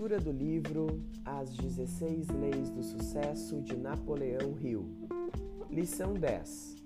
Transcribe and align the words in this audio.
Leitura 0.00 0.18
do 0.18 0.32
livro 0.32 0.86
As 1.26 1.50
16 1.50 2.28
Leis 2.28 2.70
do 2.70 2.82
Sucesso 2.82 3.60
de 3.60 3.76
Napoleão 3.76 4.56
Hill. 4.58 4.86
Lição 5.70 6.14
10. 6.14 6.76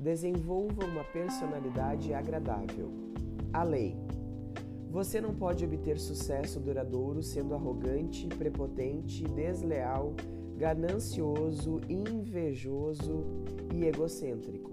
Desenvolva 0.00 0.84
uma 0.84 1.04
personalidade 1.04 2.12
agradável. 2.12 2.90
A 3.52 3.62
lei. 3.62 3.96
Você 4.90 5.20
não 5.20 5.32
pode 5.32 5.64
obter 5.64 5.96
sucesso 5.96 6.58
duradouro 6.58 7.22
sendo 7.22 7.54
arrogante, 7.54 8.26
prepotente, 8.26 9.22
desleal, 9.22 10.12
ganancioso, 10.56 11.80
invejoso 11.88 13.22
e 13.72 13.84
egocêntrico. 13.84 14.72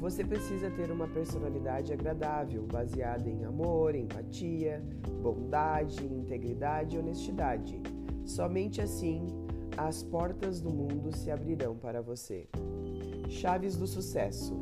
Você 0.00 0.24
precisa 0.24 0.70
ter 0.70 0.90
uma 0.90 1.06
personalidade 1.06 1.92
agradável, 1.92 2.62
baseada 2.62 3.28
em 3.28 3.44
amor, 3.44 3.94
empatia, 3.94 4.82
bondade, 5.20 6.04
integridade 6.04 6.96
e 6.96 6.98
honestidade. 6.98 7.80
Somente 8.24 8.80
assim 8.80 9.26
as 9.76 10.02
portas 10.02 10.60
do 10.60 10.70
mundo 10.70 11.14
se 11.14 11.30
abrirão 11.30 11.76
para 11.76 12.02
você. 12.02 12.48
Chaves 13.28 13.76
do 13.76 13.86
sucesso. 13.86 14.54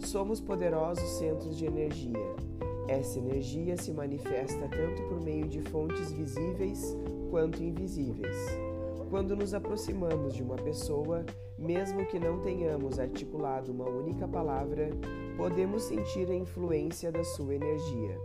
Somos 0.00 0.40
poderosos 0.40 1.08
centros 1.18 1.56
de 1.56 1.66
energia. 1.66 2.36
Essa 2.88 3.18
energia 3.18 3.76
se 3.76 3.92
manifesta 3.92 4.68
tanto 4.68 5.02
por 5.08 5.20
meio 5.20 5.46
de 5.48 5.60
fontes 5.62 6.12
visíveis 6.12 6.96
quanto 7.30 7.62
invisíveis. 7.62 8.36
Quando 9.10 9.34
nos 9.34 9.54
aproximamos 9.54 10.34
de 10.34 10.42
uma 10.42 10.56
pessoa, 10.56 11.24
mesmo 11.58 12.06
que 12.06 12.18
não 12.18 12.40
tenhamos 12.40 12.98
articulado 12.98 13.72
uma 13.72 13.88
única 13.88 14.28
palavra, 14.28 14.90
podemos 15.36 15.82
sentir 15.82 16.30
a 16.30 16.34
influência 16.34 17.10
da 17.10 17.24
sua 17.24 17.54
energia. 17.54 18.18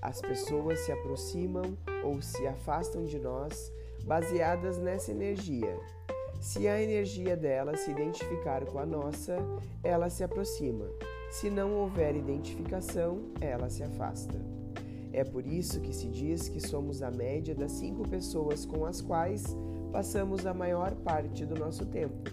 As 0.00 0.20
pessoas 0.20 0.80
se 0.80 0.92
aproximam 0.92 1.76
ou 2.04 2.20
se 2.22 2.46
afastam 2.46 3.04
de 3.04 3.18
nós 3.18 3.72
baseadas 4.04 4.78
nessa 4.78 5.10
energia. 5.10 5.78
Se 6.40 6.68
a 6.68 6.80
energia 6.80 7.36
dela 7.36 7.76
se 7.76 7.90
identificar 7.90 8.64
com 8.66 8.78
a 8.78 8.86
nossa, 8.86 9.36
ela 9.82 10.08
se 10.10 10.22
aproxima. 10.22 10.86
Se 11.30 11.50
não 11.50 11.74
houver 11.74 12.14
identificação, 12.14 13.32
ela 13.40 13.68
se 13.68 13.82
afasta. 13.82 14.38
É 15.12 15.24
por 15.24 15.46
isso 15.46 15.80
que 15.80 15.94
se 15.94 16.08
diz 16.08 16.48
que 16.48 16.60
somos 16.60 17.02
a 17.02 17.10
média 17.10 17.54
das 17.54 17.72
cinco 17.72 18.06
pessoas 18.06 18.64
com 18.64 18.84
as 18.84 19.00
quais 19.00 19.56
passamos 19.90 20.46
a 20.46 20.52
maior 20.52 20.94
parte 20.96 21.44
do 21.44 21.58
nosso 21.58 21.86
tempo. 21.86 22.30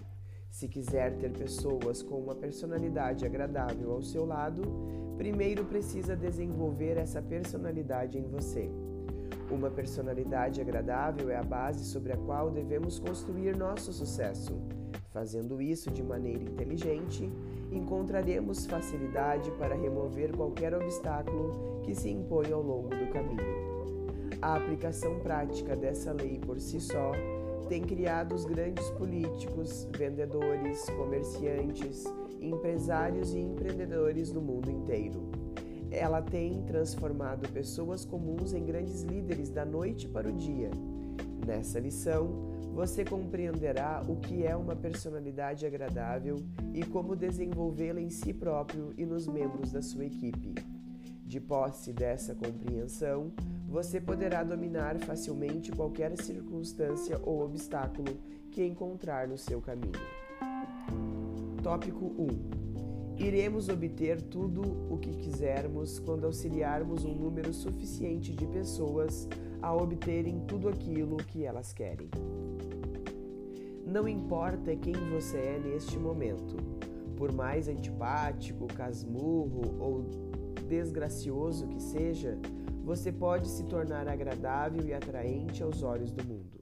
Se 0.50 0.68
quiser 0.68 1.16
ter 1.16 1.32
pessoas 1.32 2.02
com 2.02 2.20
uma 2.20 2.34
personalidade 2.34 3.24
agradável 3.24 3.90
ao 3.92 4.02
seu 4.02 4.24
lado, 4.24 4.62
primeiro 5.16 5.64
precisa 5.64 6.16
desenvolver 6.16 6.96
essa 6.96 7.22
personalidade 7.22 8.18
em 8.18 8.26
você. 8.26 8.70
Uma 9.50 9.70
personalidade 9.70 10.60
agradável 10.60 11.30
é 11.30 11.36
a 11.36 11.42
base 11.42 11.84
sobre 11.84 12.12
a 12.12 12.16
qual 12.16 12.50
devemos 12.50 12.98
construir 12.98 13.56
nosso 13.56 13.92
sucesso. 13.92 14.54
Fazendo 15.10 15.62
isso 15.62 15.90
de 15.90 16.02
maneira 16.02 16.42
inteligente, 16.42 17.30
encontraremos 17.70 18.66
facilidade 18.66 19.50
para 19.52 19.76
remover 19.76 20.36
qualquer 20.36 20.74
obstáculo 20.74 21.82
que 21.84 21.94
se 21.94 22.10
impõe 22.10 22.50
ao 22.50 22.62
longo 22.62 22.88
do 22.88 23.06
caminho. 23.12 23.74
A 24.42 24.56
aplicação 24.56 25.20
prática 25.20 25.76
dessa 25.76 26.12
lei 26.12 26.38
por 26.38 26.58
si 26.58 26.80
só 26.80 27.12
tem 27.68 27.82
criado 27.82 28.34
os 28.34 28.44
grandes 28.44 28.90
políticos, 28.90 29.88
vendedores, 29.96 30.84
comerciantes, 30.90 32.04
empresários 32.44 33.34
e 33.34 33.38
empreendedores 33.38 34.30
do 34.30 34.40
mundo 34.40 34.70
inteiro. 34.70 35.30
Ela 35.90 36.20
tem 36.20 36.62
transformado 36.62 37.48
pessoas 37.52 38.04
comuns 38.04 38.52
em 38.52 38.64
grandes 38.64 39.02
líderes 39.02 39.50
da 39.50 39.64
noite 39.64 40.08
para 40.08 40.28
o 40.28 40.32
dia. 40.32 40.70
Nessa 41.46 41.78
lição, 41.78 42.52
você 42.72 43.04
compreenderá 43.04 44.02
o 44.08 44.16
que 44.16 44.44
é 44.44 44.56
uma 44.56 44.74
personalidade 44.74 45.64
agradável 45.64 46.42
e 46.72 46.84
como 46.84 47.14
desenvolvê-la 47.14 48.00
em 48.00 48.10
si 48.10 48.34
próprio 48.34 48.92
e 48.98 49.06
nos 49.06 49.28
membros 49.28 49.70
da 49.70 49.80
sua 49.80 50.04
equipe. 50.04 50.54
De 51.24 51.40
posse 51.40 51.92
dessa 51.92 52.34
compreensão, 52.34 53.32
você 53.68 54.00
poderá 54.00 54.42
dominar 54.42 54.98
facilmente 54.98 55.72
qualquer 55.72 56.16
circunstância 56.16 57.20
ou 57.22 57.44
obstáculo 57.44 58.18
que 58.50 58.64
encontrar 58.64 59.26
no 59.28 59.38
seu 59.38 59.60
caminho. 59.60 60.23
Tópico 61.64 62.12
1. 62.18 63.24
Iremos 63.24 63.70
obter 63.70 64.20
tudo 64.20 64.60
o 64.92 64.98
que 64.98 65.16
quisermos 65.16 65.98
quando 65.98 66.26
auxiliarmos 66.26 67.06
um 67.06 67.14
número 67.14 67.54
suficiente 67.54 68.34
de 68.34 68.46
pessoas 68.46 69.26
a 69.62 69.74
obterem 69.74 70.40
tudo 70.40 70.68
aquilo 70.68 71.16
que 71.16 71.42
elas 71.42 71.72
querem. 71.72 72.10
Não 73.86 74.06
importa 74.06 74.76
quem 74.76 74.92
você 75.08 75.38
é 75.38 75.58
neste 75.58 75.98
momento, 75.98 76.54
por 77.16 77.32
mais 77.32 77.66
antipático, 77.66 78.66
casmurro 78.66 79.62
ou 79.80 80.04
desgracioso 80.68 81.66
que 81.68 81.80
seja, 81.80 82.38
você 82.84 83.10
pode 83.10 83.48
se 83.48 83.64
tornar 83.64 84.06
agradável 84.06 84.84
e 84.84 84.92
atraente 84.92 85.62
aos 85.62 85.82
olhos 85.82 86.12
do 86.12 86.22
mundo. 86.28 86.60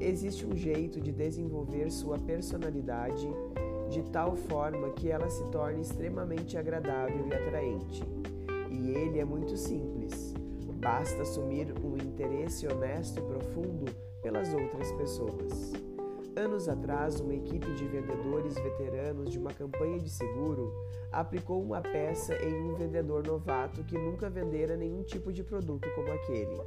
Existe 0.00 0.46
um 0.46 0.56
jeito 0.56 1.02
de 1.02 1.12
desenvolver 1.12 1.90
sua 1.90 2.18
personalidade 2.18 3.28
de 3.92 4.02
tal 4.04 4.34
forma 4.34 4.88
que 4.90 5.10
ela 5.10 5.28
se 5.28 5.44
torne 5.50 5.82
extremamente 5.82 6.56
agradável 6.56 7.28
e 7.28 7.34
atraente. 7.34 8.02
E 8.70 8.90
ele 8.90 9.20
é 9.20 9.24
muito 9.24 9.54
simples. 9.54 10.32
Basta 10.80 11.22
assumir 11.22 11.72
um 11.84 11.96
interesse 11.96 12.66
honesto 12.66 13.20
e 13.20 13.22
profundo 13.22 13.94
pelas 14.22 14.52
outras 14.54 14.90
pessoas. 14.92 15.72
Anos 16.34 16.68
atrás, 16.68 17.20
uma 17.20 17.34
equipe 17.34 17.70
de 17.74 17.86
vendedores 17.86 18.54
veteranos 18.54 19.30
de 19.30 19.38
uma 19.38 19.52
campanha 19.52 19.98
de 19.98 20.08
seguro 20.08 20.72
aplicou 21.12 21.62
uma 21.62 21.82
peça 21.82 22.34
em 22.36 22.54
um 22.54 22.74
vendedor 22.74 23.24
novato 23.26 23.84
que 23.84 23.98
nunca 23.98 24.30
vendera 24.30 24.74
nenhum 24.74 25.02
tipo 25.02 25.30
de 25.30 25.44
produto 25.44 25.86
como 25.94 26.10
aquele. 26.10 26.58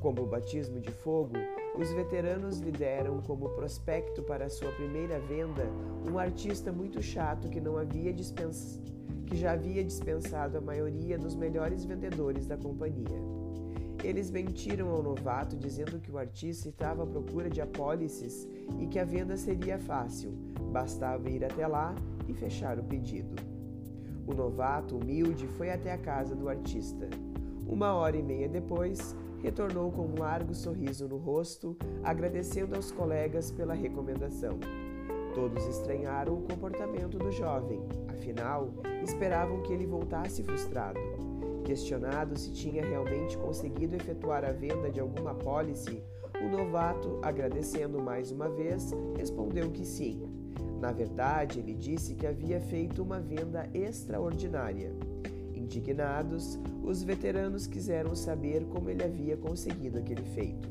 Como 0.00 0.22
o 0.22 0.26
batismo 0.26 0.80
de 0.80 0.90
fogo, 0.90 1.36
os 1.74 1.90
veteranos 1.92 2.58
lhe 2.58 2.70
deram 2.70 3.20
como 3.22 3.48
prospecto 3.50 4.22
para 4.22 4.48
sua 4.48 4.70
primeira 4.72 5.18
venda 5.20 5.66
um 6.10 6.18
artista 6.18 6.70
muito 6.70 7.00
chato 7.00 7.48
que 7.48 7.60
não 7.60 7.78
havia 7.78 8.12
dispens... 8.12 8.80
que 9.26 9.36
já 9.36 9.52
havia 9.52 9.82
dispensado 9.82 10.58
a 10.58 10.60
maioria 10.60 11.18
dos 11.18 11.34
melhores 11.34 11.84
vendedores 11.84 12.46
da 12.46 12.56
companhia. 12.56 13.20
Eles 14.04 14.30
mentiram 14.30 14.90
ao 14.90 15.02
novato 15.02 15.56
dizendo 15.56 16.00
que 16.00 16.10
o 16.10 16.18
artista 16.18 16.68
estava 16.68 17.04
à 17.04 17.06
procura 17.06 17.48
de 17.48 17.60
apólices 17.60 18.48
e 18.80 18.86
que 18.86 18.98
a 18.98 19.04
venda 19.04 19.36
seria 19.36 19.78
fácil, 19.78 20.32
bastava 20.72 21.30
ir 21.30 21.44
até 21.44 21.66
lá 21.66 21.94
e 22.28 22.34
fechar 22.34 22.78
o 22.78 22.84
pedido. 22.84 23.34
O 24.26 24.34
novato, 24.34 24.96
humilde, 24.96 25.46
foi 25.46 25.70
até 25.70 25.92
a 25.92 25.98
casa 25.98 26.34
do 26.34 26.48
artista. 26.48 27.08
Uma 27.66 27.94
hora 27.94 28.16
e 28.16 28.22
meia 28.22 28.48
depois, 28.48 29.16
retornou 29.42 29.90
com 29.90 30.02
um 30.02 30.18
largo 30.18 30.54
sorriso 30.54 31.08
no 31.08 31.16
rosto, 31.16 31.76
agradecendo 32.02 32.76
aos 32.76 32.92
colegas 32.92 33.50
pela 33.50 33.74
recomendação. 33.74 34.58
Todos 35.34 35.66
estranharam 35.66 36.34
o 36.34 36.42
comportamento 36.42 37.18
do 37.18 37.30
jovem, 37.32 37.80
afinal, 38.08 38.70
esperavam 39.02 39.62
que 39.62 39.72
ele 39.72 39.86
voltasse 39.86 40.42
frustrado. 40.42 41.00
Questionado 41.64 42.38
se 42.38 42.52
tinha 42.52 42.84
realmente 42.84 43.36
conseguido 43.38 43.96
efetuar 43.96 44.44
a 44.44 44.52
venda 44.52 44.90
de 44.90 45.00
alguma 45.00 45.30
apólice, 45.32 46.02
o 46.40 46.48
novato, 46.48 47.18
agradecendo 47.22 48.00
mais 48.00 48.30
uma 48.30 48.48
vez, 48.48 48.92
respondeu 49.16 49.70
que 49.70 49.84
sim. 49.84 50.28
Na 50.80 50.90
verdade, 50.90 51.60
ele 51.60 51.74
disse 51.74 52.14
que 52.14 52.26
havia 52.26 52.60
feito 52.60 53.02
uma 53.02 53.20
venda 53.20 53.68
extraordinária. 53.72 54.92
Indignados, 55.72 56.58
os 56.84 57.02
veteranos 57.02 57.66
quiseram 57.66 58.14
saber 58.14 58.62
como 58.66 58.90
ele 58.90 59.02
havia 59.02 59.38
conseguido 59.38 59.98
aquele 59.98 60.22
feito. 60.22 60.68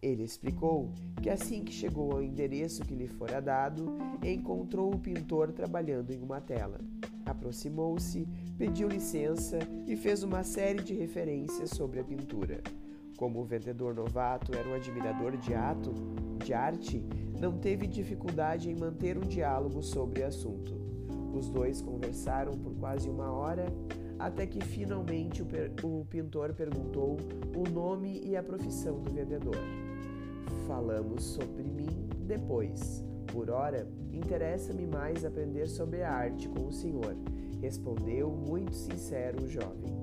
Ele 0.00 0.22
explicou 0.22 0.92
que 1.20 1.28
assim 1.28 1.64
que 1.64 1.72
chegou 1.72 2.12
ao 2.12 2.22
endereço 2.22 2.84
que 2.84 2.94
lhe 2.94 3.08
fora 3.08 3.42
dado, 3.42 3.98
encontrou 4.22 4.94
o 4.94 4.98
pintor 4.98 5.50
trabalhando 5.50 6.12
em 6.12 6.22
uma 6.22 6.40
tela. 6.40 6.78
Aproximou-se, 7.26 8.28
pediu 8.56 8.86
licença 8.86 9.58
e 9.88 9.96
fez 9.96 10.22
uma 10.22 10.44
série 10.44 10.84
de 10.84 10.94
referências 10.94 11.70
sobre 11.70 11.98
a 11.98 12.04
pintura. 12.04 12.62
Como 13.16 13.40
o 13.40 13.44
vendedor 13.44 13.92
novato 13.92 14.56
era 14.56 14.68
um 14.68 14.74
admirador 14.74 15.36
de 15.36 15.52
ato, 15.52 15.92
de 16.44 16.54
arte, 16.54 17.04
não 17.40 17.58
teve 17.58 17.88
dificuldade 17.88 18.70
em 18.70 18.76
manter 18.76 19.18
um 19.18 19.26
diálogo 19.26 19.82
sobre 19.82 20.22
o 20.22 20.26
assunto. 20.28 20.78
Os 21.34 21.50
dois 21.50 21.82
conversaram 21.82 22.52
por 22.56 22.72
quase 22.76 23.10
uma 23.10 23.32
hora, 23.32 23.66
até 24.18 24.46
que 24.46 24.60
finalmente 24.64 25.42
o, 25.42 25.46
o 25.86 26.04
pintor 26.06 26.52
perguntou 26.52 27.16
o 27.56 27.70
nome 27.70 28.20
e 28.24 28.36
a 28.36 28.42
profissão 28.42 29.00
do 29.00 29.10
vendedor. 29.10 29.56
Falamos 30.66 31.22
sobre 31.22 31.62
mim 31.62 32.08
depois. 32.26 33.04
Por 33.32 33.50
ora, 33.50 33.86
interessa-me 34.12 34.86
mais 34.86 35.24
aprender 35.24 35.68
sobre 35.68 36.02
a 36.02 36.10
arte 36.10 36.48
com 36.48 36.66
o 36.66 36.72
senhor, 36.72 37.14
respondeu 37.60 38.30
muito 38.30 38.74
sincero 38.74 39.44
o 39.44 39.48
jovem. 39.48 39.96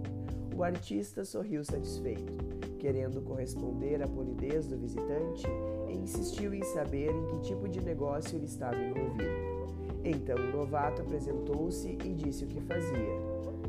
O 0.55 0.63
artista 0.63 1.25
sorriu 1.25 1.65
satisfeito. 1.65 2.33
Querendo 2.79 3.21
corresponder 3.21 4.01
à 4.01 4.07
polidez 4.07 4.67
do 4.67 4.77
visitante, 4.77 5.45
insistiu 5.89 6.53
em 6.53 6.63
saber 6.63 7.09
em 7.09 7.25
que 7.25 7.41
tipo 7.41 7.67
de 7.67 7.83
negócio 7.83 8.37
ele 8.37 8.45
estava 8.45 8.77
envolvido. 8.77 9.55
Então 10.03 10.37
o 10.37 10.57
novato 10.57 11.01
apresentou-se 11.01 11.89
e 11.89 12.13
disse 12.13 12.45
o 12.45 12.47
que 12.47 12.61
fazia. 12.61 13.24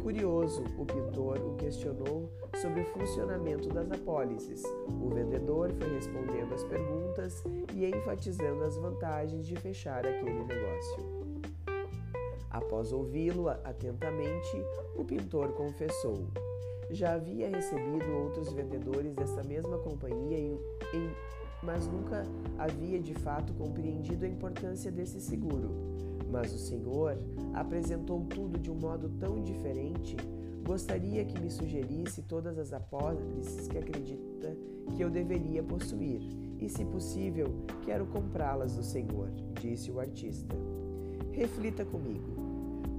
Curioso, 0.07 0.63
o 0.79 0.87
pintor 0.87 1.37
o 1.41 1.57
questionou 1.57 2.31
sobre 2.63 2.83
o 2.83 2.85
funcionamento 2.85 3.69
das 3.71 3.91
apólices. 3.91 4.63
O 5.03 5.09
vendedor 5.09 5.73
foi 5.73 5.95
respondendo 5.97 6.55
as 6.55 6.63
perguntas 6.63 7.43
e 7.75 7.87
enfatizando 7.87 8.63
as 8.63 8.77
vantagens 8.77 9.45
de 9.45 9.57
fechar 9.57 10.07
aquele 10.07 10.45
negócio. 10.45 10.99
Após 12.49 12.93
ouvi-lo 12.93 13.49
atentamente, 13.49 14.57
o 14.95 15.05
pintor 15.05 15.49
confessou: 15.55 16.29
já 16.89 17.15
havia 17.15 17.49
recebido 17.49 18.09
outros 18.13 18.53
vendedores 18.53 19.13
dessa 19.13 19.43
mesma 19.43 19.77
companhia, 19.79 20.39
em, 20.39 20.53
em, 20.95 21.11
mas 21.65 21.89
nunca 21.89 22.23
havia 22.57 23.01
de 23.01 23.15
fato 23.15 23.53
compreendido 23.55 24.25
a 24.25 24.29
importância 24.29 24.93
desse 24.93 25.21
seguro. 25.21 26.16
Mas 26.37 26.53
o 26.53 26.59
Senhor 26.59 27.19
apresentou 27.55 28.21
tudo 28.27 28.59
de 28.59 28.71
um 28.71 28.75
modo 28.75 29.09
tão 29.19 29.43
diferente. 29.43 30.15
Gostaria 30.63 31.25
que 31.25 31.41
me 31.41 31.51
sugerisse 31.51 32.21
todas 32.21 32.59
as 32.59 32.75
apólices 32.75 33.67
que 33.69 33.79
acredita 33.79 34.55
que 34.95 35.03
eu 35.03 35.09
deveria 35.09 35.63
possuir, 35.63 36.21
e, 36.59 36.69
se 36.69 36.85
possível, 36.85 37.47
quero 37.87 38.05
comprá-las 38.05 38.77
do 38.77 38.83
Senhor, 38.83 39.31
disse 39.59 39.91
o 39.91 39.99
artista. 39.99 40.55
Reflita 41.33 41.87
comigo. 41.87 42.37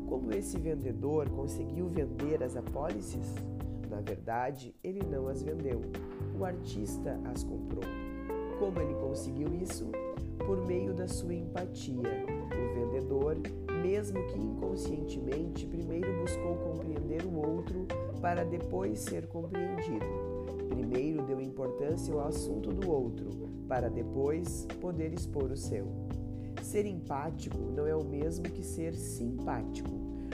Como 0.07 0.31
esse 0.31 0.57
vendedor 0.57 1.30
conseguiu 1.30 1.88
vender 1.89 2.42
as 2.42 2.57
apólices? 2.57 3.36
Na 3.88 4.01
verdade, 4.01 4.74
ele 4.84 5.04
não 5.06 5.28
as 5.28 5.44
vendeu. 5.44 5.81
O 6.39 6.44
artista 6.44 7.19
as 7.31 7.44
comprou. 7.44 7.84
Como 8.57 8.80
ele 8.80 8.95
conseguiu 8.95 9.54
isso? 9.62 9.86
Por 10.44 10.66
meio 10.66 10.92
da 10.95 11.07
sua 11.07 11.36
empatia. 11.36 12.37
O 12.51 12.73
vendedor, 12.73 13.38
mesmo 13.81 14.23
que 14.27 14.39
inconscientemente, 14.39 15.65
primeiro 15.65 16.21
buscou 16.21 16.55
compreender 16.57 17.23
o 17.23 17.35
outro 17.35 17.88
para 18.21 18.44
depois 18.44 18.99
ser 18.99 19.27
compreendido. 19.27 20.05
Primeiro 20.69 21.25
deu 21.25 21.41
importância 21.41 22.13
ao 22.13 22.27
assunto 22.27 22.71
do 22.71 22.89
outro, 22.89 23.29
para 23.67 23.89
depois 23.89 24.67
poder 24.79 25.13
expor 25.13 25.51
o 25.51 25.57
seu. 25.57 25.88
Ser 26.61 26.85
empático 26.85 27.57
não 27.57 27.88
é 27.88 27.95
o 27.95 28.03
mesmo 28.03 28.44
que 28.44 28.63
ser 28.63 28.93
simpático. 28.95 29.89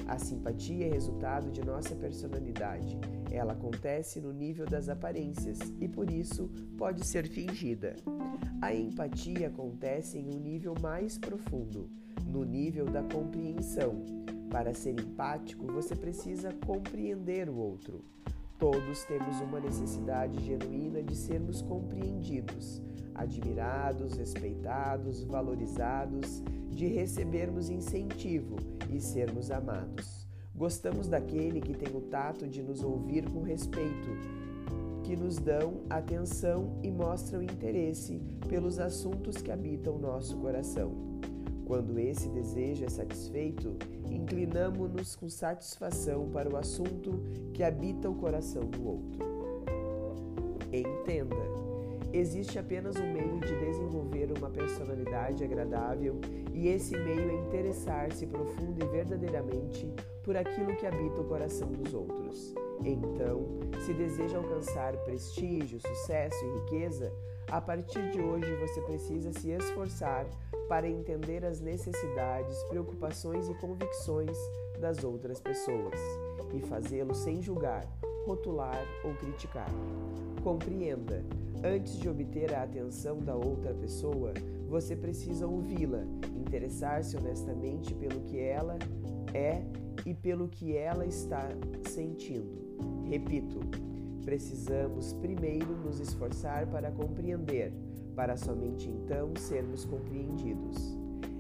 A 0.08 0.18
simpatia 0.18 0.88
é 0.88 0.90
resultado 0.90 1.52
de 1.52 1.64
nossa 1.64 1.96
personalidade. 1.96 2.98
Ela 3.32 3.54
acontece 3.54 4.20
no 4.20 4.34
nível 4.34 4.66
das 4.66 4.90
aparências 4.90 5.60
e 5.80 5.88
por 5.88 6.10
isso 6.10 6.50
pode 6.78 7.06
ser 7.06 7.28
fingida. 7.28 7.96
A 8.62 8.74
empatia 8.74 9.48
acontece 9.48 10.18
em 10.18 10.30
um 10.30 10.40
nível 10.40 10.76
mais 10.82 11.18
profundo, 11.18 11.90
no 12.34 12.44
nível 12.44 12.86
da 12.86 13.04
compreensão. 13.04 14.04
Para 14.50 14.74
ser 14.74 15.00
empático, 15.00 15.68
você 15.68 15.96
precisa 15.96 16.52
compreender 16.66 17.48
o 17.48 17.56
outro. 17.56 18.04
Todos 18.58 19.04
temos 19.04 19.40
uma 19.40 19.60
necessidade 19.60 20.44
genuína 20.44 21.04
de 21.04 21.16
sermos 21.16 21.62
compreendidos, 21.62 22.82
admirados, 23.14 24.16
respeitados, 24.16 25.24
valorizados, 25.24 26.42
de 26.72 26.88
recebermos 26.88 27.70
incentivo 27.70 28.56
e 28.92 29.00
sermos 29.00 29.52
amados. 29.52 30.28
Gostamos 30.56 31.08
daquele 31.08 31.62
que 31.62 31.74
tem 31.74 31.96
o 31.96 32.02
tato 32.02 32.48
de 32.48 32.64
nos 32.64 32.84
ouvir 32.84 33.30
com 33.30 33.44
respeito, 33.44 34.10
que 35.04 35.16
nos 35.16 35.38
dão 35.38 35.82
atenção 35.90 36.80
e 36.82 36.90
mostram 36.90 37.44
interesse 37.44 38.22
pelos 38.48 38.80
assuntos 38.80 39.38
que 39.42 39.52
habitam 39.52 40.00
nosso 40.00 40.38
coração. 40.38 41.14
Quando 41.74 41.98
esse 41.98 42.30
desejo 42.30 42.86
é 42.86 42.88
satisfeito, 42.88 43.76
inclinamos-nos 44.08 45.16
com 45.16 45.28
satisfação 45.28 46.30
para 46.30 46.48
o 46.48 46.56
assunto 46.56 47.20
que 47.52 47.64
habita 47.64 48.08
o 48.08 48.14
coração 48.14 48.62
do 48.62 48.88
outro. 48.88 49.26
Entenda, 50.72 51.36
existe 52.14 52.60
apenas 52.60 52.96
um 52.98 53.12
meio 53.12 53.40
de 53.40 53.56
desenvolver 53.56 54.32
uma 54.38 54.52
personalidade 54.52 55.44
agradável 55.44 56.22
e 56.54 56.68
esse 56.68 56.96
meio 56.96 57.32
é 57.32 57.42
interessar-se 57.42 58.28
profundo 58.28 58.86
e 58.86 58.88
verdadeiramente 58.90 59.92
por 60.24 60.38
aquilo 60.38 60.76
que 60.76 60.86
habita 60.86 61.22
o 61.22 61.28
coração 61.28 61.72
dos 61.72 61.92
outros. 61.92 62.54
Então, 62.86 63.48
se 63.84 63.96
deseja 63.96 64.38
alcançar 64.38 64.96
prestígio, 64.98 65.80
sucesso 65.80 66.38
e 66.46 66.60
riqueza, 66.60 67.12
a 67.48 67.60
partir 67.60 68.12
de 68.12 68.22
hoje 68.22 68.56
você 68.58 68.80
precisa 68.82 69.34
se 69.34 69.50
esforçar 69.50 70.28
para 70.68 70.88
entender 70.88 71.46
as 71.46 71.60
necessidades, 71.60 72.62
preocupações 72.64 73.50
e 73.50 73.54
convicções 73.56 74.38
das 74.80 75.04
outras 75.04 75.40
pessoas 75.40 76.00
e 76.54 76.62
fazê-lo 76.62 77.14
sem 77.14 77.42
julgar, 77.42 77.86
rotular 78.26 78.86
ou 79.04 79.14
criticar. 79.16 79.70
Compreenda, 80.44 81.24
antes 81.64 81.98
de 81.98 82.10
obter 82.10 82.54
a 82.54 82.64
atenção 82.64 83.20
da 83.20 83.36
outra 83.36 83.74
pessoa, 83.74 84.34
você 84.68 84.96
precisa 84.96 85.48
ouvi-la, 85.48 86.04
interessar-se 86.36 87.16
honestamente 87.16 87.94
pelo 87.94 88.22
que 88.22 88.40
ela 88.40 88.78
é 89.34 89.64
e 90.06 90.14
pelo 90.14 90.48
que 90.48 90.76
ela 90.76 91.06
está 91.06 91.48
sentindo. 91.88 92.64
Repito, 93.06 93.60
precisamos 94.24 95.14
primeiro 95.14 95.78
nos 95.78 96.00
esforçar 96.00 96.68
para 96.68 96.92
compreender, 96.92 97.74
para 98.16 98.38
somente 98.38 98.90
então 98.90 99.34
sermos 99.38 99.86
compreendidos. 99.86 100.98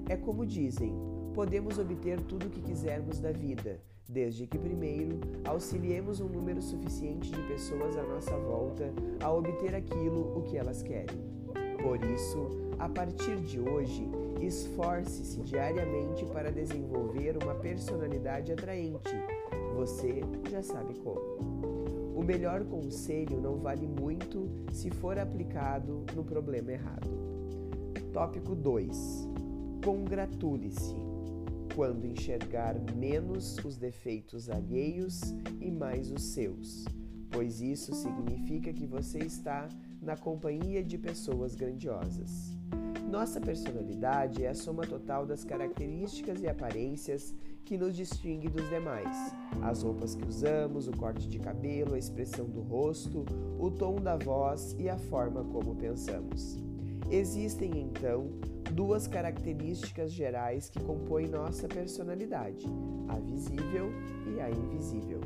É 0.10 0.18
como 0.18 0.46
dizem, 0.46 0.94
podemos 1.34 1.78
obter 1.80 2.20
tudo 2.22 2.48
o 2.48 2.50
que 2.50 2.62
quisermos 2.62 3.20
da 3.20 3.32
vida, 3.32 3.80
desde 4.08 4.46
que 4.46 4.58
primeiro 4.58 5.20
auxiliemos 5.46 6.20
um 6.20 6.28
número 6.28 6.62
suficiente 6.62 7.32
de 7.32 7.42
pessoas 7.44 7.98
à 7.98 8.04
nossa 8.04 8.36
volta 8.38 8.92
a 9.22 9.32
obter 9.32 9.76
aquilo 9.76 10.38
o 10.38 10.42
que 10.44 10.58
elas 10.58 10.84
querem. 10.84 11.18
Por 11.82 12.04
isso, 12.06 12.50
a 12.80 12.88
partir 12.88 13.38
de 13.42 13.60
hoje, 13.60 14.08
esforce-se 14.42 15.42
diariamente 15.42 16.26
para 16.26 16.52
desenvolver 16.52 17.38
uma 17.42 17.56
personalidade 17.56 18.52
atraente. 18.52 19.16
Você 19.76 20.22
já 20.50 20.62
sabe 20.62 20.94
como. 20.96 21.73
O 22.16 22.24
melhor 22.24 22.64
conselho 22.66 23.42
não 23.42 23.58
vale 23.58 23.88
muito 23.88 24.50
se 24.72 24.90
for 24.90 25.18
aplicado 25.18 26.06
no 26.16 26.24
problema 26.24 26.72
errado. 26.72 27.10
Tópico 28.14 28.56
2. 28.56 29.28
Congratule-se 29.84 30.96
quando 31.76 32.06
enxergar 32.06 32.76
menos 32.96 33.58
os 33.66 33.78
defeitos 33.78 34.50
alheios 34.50 35.22
e 35.60 35.72
mais 35.72 36.12
os 36.12 36.22
seus, 36.22 36.86
pois 37.32 37.60
isso 37.62 37.96
significa 37.96 38.72
que 38.72 38.86
você 38.86 39.20
está 39.20 39.68
na 40.00 40.16
companhia 40.16 40.84
de 40.84 40.98
pessoas 40.98 41.56
grandiosas. 41.56 42.56
Nossa 43.14 43.40
personalidade 43.40 44.44
é 44.44 44.50
a 44.50 44.56
soma 44.56 44.88
total 44.88 45.24
das 45.24 45.44
características 45.44 46.42
e 46.42 46.48
aparências 46.48 47.32
que 47.64 47.78
nos 47.78 47.96
distingue 47.96 48.50
dos 48.50 48.68
demais. 48.70 49.16
As 49.62 49.84
roupas 49.84 50.16
que 50.16 50.28
usamos, 50.28 50.88
o 50.88 50.98
corte 50.98 51.30
de 51.30 51.38
cabelo, 51.38 51.94
a 51.94 52.00
expressão 52.00 52.50
do 52.50 52.62
rosto, 52.62 53.24
o 53.60 53.70
tom 53.70 53.98
da 53.98 54.18
voz 54.18 54.76
e 54.80 54.90
a 54.90 54.98
forma 54.98 55.44
como 55.44 55.76
pensamos. 55.76 56.58
Existem 57.12 57.80
então 57.82 58.32
duas 58.72 59.06
características 59.06 60.12
gerais 60.12 60.68
que 60.68 60.80
compõem 60.80 61.28
nossa 61.28 61.68
personalidade: 61.68 62.66
a 63.08 63.20
visível 63.20 63.92
e 64.36 64.42
a 64.42 64.50
invisível. 64.50 65.22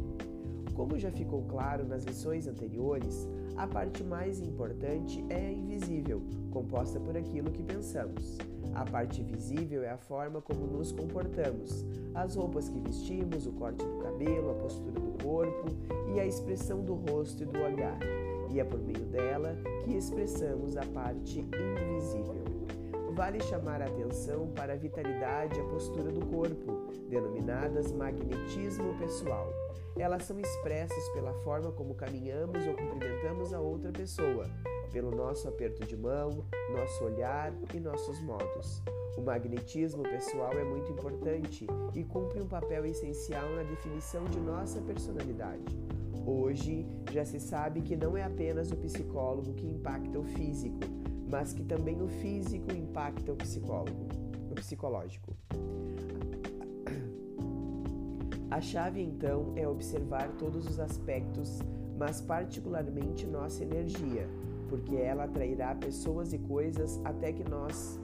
Como 0.77 0.95
já 0.99 1.09
ficou 1.09 1.41
claro 1.41 1.87
nas 1.87 2.03
lições 2.03 2.47
anteriores, 2.47 3.27
a 3.55 3.65
parte 3.65 4.03
mais 4.03 4.39
importante 4.39 5.25
é 5.27 5.47
a 5.47 5.51
invisível, 5.51 6.21
composta 6.51 6.99
por 6.99 7.17
aquilo 7.17 7.49
que 7.49 7.63
pensamos. 7.63 8.37
A 8.75 8.85
parte 8.85 9.23
visível 9.23 9.81
é 9.81 9.89
a 9.89 9.97
forma 9.97 10.39
como 10.39 10.67
nos 10.67 10.91
comportamos, 10.91 11.83
as 12.13 12.35
roupas 12.35 12.69
que 12.69 12.79
vestimos, 12.79 13.47
o 13.47 13.53
corte 13.53 13.83
do 13.83 13.97
cabelo, 14.03 14.51
a 14.51 14.53
postura 14.53 14.99
do 14.99 15.23
corpo 15.23 15.65
e 16.13 16.19
a 16.19 16.27
expressão 16.27 16.83
do 16.83 16.93
rosto 16.93 17.41
e 17.41 17.47
do 17.47 17.59
olhar. 17.59 17.97
E 18.51 18.59
é 18.59 18.63
por 18.63 18.79
meio 18.79 19.03
dela 19.07 19.57
que 19.83 19.95
expressamos 19.95 20.77
a 20.77 20.85
parte 20.85 21.39
invisível. 21.39 22.45
Vale 23.17 23.41
chamar 23.41 23.81
a 23.81 23.87
atenção 23.87 24.47
para 24.53 24.73
a 24.73 24.75
vitalidade 24.75 25.57
e 25.57 25.59
a 25.59 25.65
postura 25.65 26.11
do 26.11 26.23
corpo, 26.27 26.91
denominadas 27.09 27.91
magnetismo 27.91 28.95
pessoal. 28.99 29.51
Elas 29.97 30.21
são 30.21 30.39
expressas 30.39 31.09
pela 31.09 31.33
forma 31.41 31.71
como 31.71 31.95
caminhamos 31.95 32.67
ou 32.67 32.75
cumprimentamos 32.75 33.55
a 33.55 33.59
outra 33.59 33.91
pessoa, 33.91 34.45
pelo 34.93 35.09
nosso 35.09 35.47
aperto 35.47 35.83
de 35.83 35.97
mão, 35.97 36.45
nosso 36.71 37.05
olhar 37.05 37.51
e 37.73 37.79
nossos 37.79 38.21
modos. 38.21 38.83
O 39.17 39.21
magnetismo 39.23 40.03
pessoal 40.03 40.53
é 40.53 40.63
muito 40.63 40.91
importante 40.91 41.65
e 41.95 42.03
cumpre 42.03 42.39
um 42.39 42.47
papel 42.47 42.85
essencial 42.85 43.49
na 43.49 43.63
definição 43.63 44.25
de 44.25 44.39
nossa 44.39 44.79
personalidade. 44.81 45.75
Hoje 46.23 46.85
já 47.11 47.25
se 47.25 47.39
sabe 47.39 47.81
que 47.81 47.95
não 47.95 48.15
é 48.15 48.23
apenas 48.23 48.69
o 48.71 48.77
psicólogo 48.77 49.55
que 49.55 49.65
impacta 49.65 50.19
o 50.19 50.23
físico, 50.23 50.77
mas 51.27 51.53
que 51.53 51.63
também 51.63 52.01
o 52.01 52.07
físico 52.07 52.71
impacta 52.71 53.31
o 53.31 53.35
psicólogo, 53.35 54.07
o 54.49 54.55
psicológico. 54.55 55.35
A 58.49 58.61
chave 58.61 59.01
então 59.01 59.53
é 59.55 59.67
observar 59.67 60.29
todos 60.37 60.65
os 60.65 60.79
aspectos, 60.79 61.59
mas 61.97 62.21
particularmente 62.21 63.27
nossa 63.27 63.61
energia, 63.61 64.27
porque 64.69 64.95
ela 64.95 65.25
atrairá 65.25 65.75
pessoas 65.75 66.31
e 66.31 66.39
coisas 66.39 66.99
até 67.03 67.31
que 67.33 67.43
nós 67.43 67.99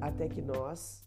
até 0.00 0.28
que 0.28 0.42
nós 0.42 1.02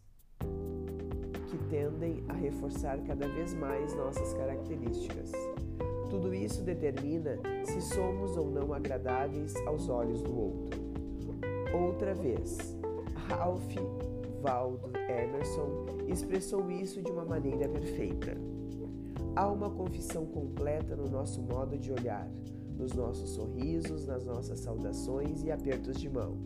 que 1.49 1.57
tendem 1.69 2.23
a 2.27 2.33
reforçar 2.33 2.99
cada 3.03 3.27
vez 3.27 3.53
mais 3.53 3.95
nossas 3.95 4.33
características. 4.33 5.31
Tudo 6.09 6.33
isso 6.33 6.63
determina 6.63 7.37
se 7.65 7.81
somos 7.81 8.37
ou 8.37 8.49
não 8.49 8.73
agradáveis 8.73 9.55
aos 9.67 9.89
olhos 9.89 10.21
do 10.21 10.37
outro. 10.37 10.76
Outra 11.73 12.13
vez, 12.13 12.77
Ralph 13.27 13.75
Waldo 14.41 14.91
Emerson 15.09 15.85
expressou 16.07 16.71
isso 16.71 17.01
de 17.01 17.11
uma 17.11 17.25
maneira 17.25 17.67
perfeita. 17.67 18.37
Há 19.35 19.51
uma 19.51 19.69
confissão 19.69 20.25
completa 20.25 20.95
no 20.95 21.09
nosso 21.09 21.41
modo 21.41 21.77
de 21.77 21.91
olhar, 21.91 22.27
nos 22.77 22.93
nossos 22.93 23.31
sorrisos, 23.31 24.05
nas 24.05 24.23
nossas 24.23 24.59
saudações 24.59 25.43
e 25.43 25.51
apertos 25.51 25.99
de 25.99 26.09
mão. 26.09 26.37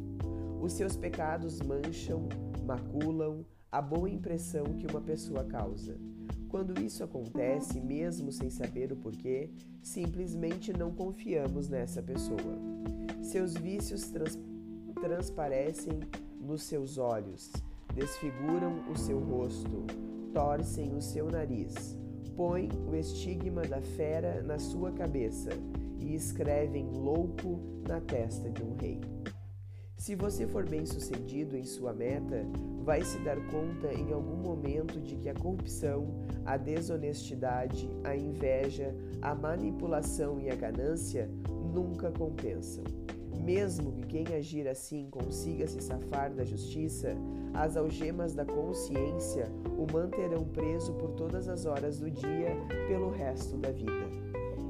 Os 0.60 0.74
seus 0.74 0.96
pecados 0.96 1.62
mancham, 1.62 2.28
maculam 2.66 3.46
a 3.72 3.82
boa 3.82 4.10
impressão 4.10 4.64
que 4.78 4.88
uma 4.88 5.02
pessoa 5.02 5.44
causa. 5.44 5.98
Quando 6.50 6.82
isso 6.82 7.04
acontece, 7.04 7.80
mesmo 7.80 8.32
sem 8.32 8.50
saber 8.50 8.92
o 8.92 8.98
porquê, 8.98 9.50
simplesmente 9.82 10.74
não 10.74 10.92
confiamos 10.92 11.70
nessa 11.70 12.02
pessoa. 12.02 12.60
Seus 13.22 13.54
vícios 13.54 14.10
trans 14.10 14.38
transparecem 15.02 16.00
nos 16.40 16.64
seus 16.64 16.98
olhos, 16.98 17.52
desfiguram 17.94 18.84
o 18.90 18.98
seu 18.98 19.20
rosto, 19.20 19.86
torcem 20.34 20.96
o 20.96 21.02
seu 21.02 21.30
nariz, 21.30 21.98
põem 22.36 22.70
o 22.88 22.96
estigma 22.96 23.64
da 23.64 23.82
fera 23.82 24.42
na 24.44 24.60
sua 24.60 24.92
cabeça 24.92 25.50
e 26.00 26.16
escrevem 26.16 26.90
louco 26.92 27.60
na 27.88 28.00
testa 28.00 28.50
de 28.50 28.64
um 28.64 28.76
rei. 28.76 29.02
Se 29.98 30.16
você 30.16 30.48
for 30.48 30.68
bem 30.68 30.84
sucedido 30.86 31.56
em 31.56 31.64
sua 31.64 31.94
meta, 31.94 32.44
vai 32.84 33.04
se 33.04 33.20
dar 33.20 33.38
conta 33.52 33.94
em 33.94 34.12
algum 34.12 34.38
momento 34.38 35.00
de 35.00 35.16
que 35.16 35.30
a 35.30 35.34
corrupção, 35.36 36.08
a 36.44 36.58
desonestidade, 36.58 37.88
a 38.04 38.16
inveja, 38.16 38.96
a 39.22 39.36
manipulação 39.36 40.40
e 40.40 40.50
a 40.50 40.56
ganância 40.56 41.30
nunca 41.72 42.10
compensam. 42.12 42.84
Mesmo 43.44 43.92
que 43.92 44.06
quem 44.06 44.36
agir 44.36 44.68
assim 44.68 45.10
consiga 45.10 45.68
se 45.68 45.82
safar 45.82 46.32
da 46.32 46.46
justiça, 46.46 47.16
as 47.54 47.76
algemas 47.76 48.36
da 48.36 48.46
consciência 48.46 49.52
o 49.78 49.92
manterão 49.92 50.46
preso 50.46 50.94
por 50.94 51.12
todas 51.12 51.50
as 51.50 51.66
horas 51.66 52.00
do 52.00 52.10
dia 52.10 52.56
pelo 52.88 53.10
resto 53.10 53.58
da 53.58 53.72
vida. 53.72 54.10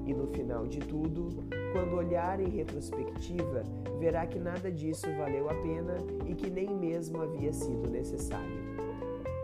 E 0.06 0.14
no 0.14 0.26
final 0.28 0.66
de 0.66 0.80
tudo, 0.80 1.44
quando 1.74 1.96
olhar 1.96 2.40
em 2.40 2.50
retrospectiva, 2.50 3.64
verá 4.00 4.26
que 4.26 4.40
nada 4.40 4.72
disso 4.72 5.08
valeu 5.18 5.50
a 5.50 5.54
pena 5.56 5.98
e 6.26 6.34
que 6.34 6.50
nem 6.50 6.70
mesmo 6.74 7.22
havia 7.22 7.52
sido 7.52 7.90
necessário. 7.90 8.58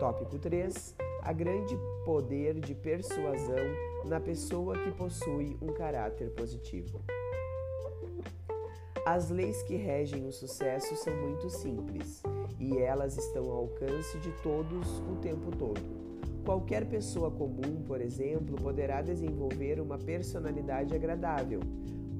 Tópico 0.00 0.38
3: 0.38 0.96
A 1.22 1.32
grande 1.32 1.78
poder 2.04 2.58
de 2.60 2.74
persuasão 2.74 3.66
na 4.06 4.18
pessoa 4.18 4.76
que 4.78 4.90
possui 4.92 5.56
um 5.60 5.72
caráter 5.74 6.30
positivo. 6.30 7.00
As 9.10 9.30
leis 9.30 9.62
que 9.62 9.74
regem 9.74 10.26
o 10.26 10.30
sucesso 10.30 10.94
são 10.96 11.16
muito 11.16 11.48
simples 11.48 12.22
e 12.60 12.76
elas 12.76 13.16
estão 13.16 13.42
ao 13.44 13.60
alcance 13.60 14.18
de 14.18 14.30
todos 14.42 14.98
o 15.10 15.16
tempo 15.16 15.50
todo. 15.56 15.80
Qualquer 16.44 16.84
pessoa 16.84 17.30
comum, 17.30 17.82
por 17.86 18.02
exemplo, 18.02 18.54
poderá 18.56 19.00
desenvolver 19.00 19.80
uma 19.80 19.96
personalidade 19.96 20.94
agradável. 20.94 21.60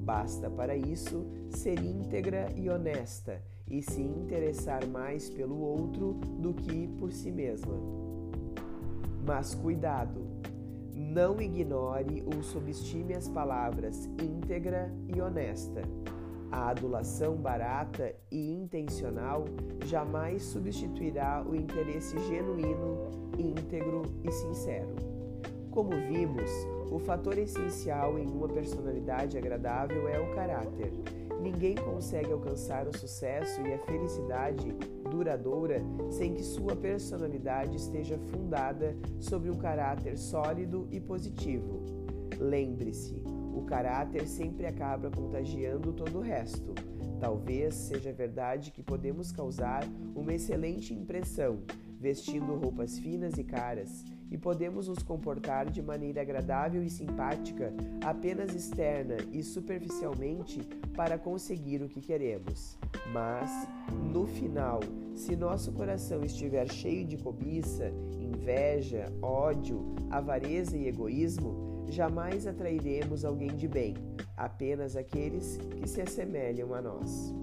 Basta 0.03 0.49
para 0.49 0.75
isso 0.75 1.27
ser 1.51 1.77
íntegra 1.77 2.51
e 2.55 2.67
honesta 2.71 3.39
e 3.69 3.83
se 3.83 4.01
interessar 4.01 4.83
mais 4.87 5.29
pelo 5.29 5.59
outro 5.59 6.13
do 6.39 6.55
que 6.55 6.87
por 6.97 7.13
si 7.13 7.31
mesma. 7.31 7.75
Mas 9.23 9.53
cuidado! 9.53 10.25
Não 10.91 11.39
ignore 11.39 12.23
ou 12.25 12.41
subestime 12.41 13.13
as 13.13 13.27
palavras 13.27 14.05
íntegra 14.19 14.91
e 15.07 15.21
honesta. 15.21 15.83
A 16.51 16.69
adulação 16.69 17.35
barata 17.35 18.15
e 18.31 18.51
intencional 18.51 19.45
jamais 19.85 20.43
substituirá 20.43 21.45
o 21.47 21.55
interesse 21.55 22.17
genuíno, 22.27 23.31
íntegro 23.37 24.01
e 24.23 24.31
sincero. 24.31 24.95
Como 25.69 25.91
vimos, 25.91 26.49
o 26.91 26.97
fator 26.97 27.37
essencial 27.37 28.17
em 28.17 28.27
uma 28.27 28.47
personalidade 28.47 29.37
agradável 29.37 30.07
é 30.07 30.19
o 30.19 30.33
caráter. 30.33 30.91
Ninguém 31.39 31.75
consegue 31.75 32.31
alcançar 32.31 32.87
o 32.87 32.97
sucesso 32.97 33.61
e 33.61 33.73
a 33.73 33.79
felicidade 33.79 34.75
duradoura 35.09 35.81
sem 36.09 36.33
que 36.33 36.43
sua 36.43 36.75
personalidade 36.75 37.77
esteja 37.77 38.17
fundada 38.17 38.97
sobre 39.19 39.49
um 39.49 39.55
caráter 39.55 40.17
sólido 40.17 40.87
e 40.91 40.99
positivo. 40.99 41.85
Lembre-se, 42.39 43.23
o 43.53 43.63
caráter 43.63 44.27
sempre 44.27 44.65
acaba 44.65 45.09
contagiando 45.09 45.93
todo 45.93 46.19
o 46.19 46.21
resto. 46.21 46.73
Talvez 47.19 47.73
seja 47.75 48.13
verdade 48.13 48.71
que 48.71 48.81
podemos 48.81 49.31
causar 49.31 49.83
uma 50.15 50.33
excelente 50.33 50.93
impressão 50.93 51.59
vestindo 51.99 52.55
roupas 52.55 52.97
finas 52.97 53.37
e 53.37 53.43
caras, 53.43 54.05
e 54.31 54.37
podemos 54.37 54.87
nos 54.87 55.03
comportar 55.03 55.69
de 55.69 55.81
maneira 55.81 56.21
agradável 56.21 56.81
e 56.83 56.89
simpática 56.89 57.73
apenas 58.05 58.55
externa 58.55 59.17
e 59.33 59.43
superficialmente 59.43 60.61
para 60.95 61.17
conseguir 61.17 61.81
o 61.81 61.89
que 61.89 61.99
queremos. 61.99 62.77
Mas, 63.11 63.51
no 64.13 64.25
final, 64.25 64.79
se 65.15 65.35
nosso 65.35 65.71
coração 65.73 66.23
estiver 66.23 66.71
cheio 66.71 67.05
de 67.05 67.17
cobiça, 67.17 67.91
inveja, 68.19 69.11
ódio, 69.21 69.93
avareza 70.09 70.77
e 70.77 70.87
egoísmo, 70.87 71.68
jamais 71.91 72.47
atrairemos 72.47 73.25
alguém 73.25 73.55
de 73.55 73.67
bem, 73.67 73.95
apenas 74.37 74.95
aqueles 74.95 75.57
que 75.57 75.87
se 75.87 76.01
assemelham 76.01 76.73
a 76.73 76.81
nós. 76.81 77.33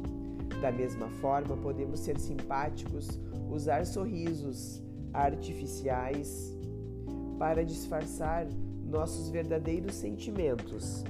Da 0.60 0.72
mesma 0.72 1.08
forma, 1.08 1.56
podemos 1.56 2.00
ser 2.00 2.18
simpáticos, 2.18 3.20
usar 3.50 3.84
sorrisos 3.84 4.82
artificiais 5.12 6.56
para 7.38 7.64
disfarçar 7.64 8.46
nossos 8.84 9.28
verdadeiros 9.28 9.94
sentimentos, 9.94 11.04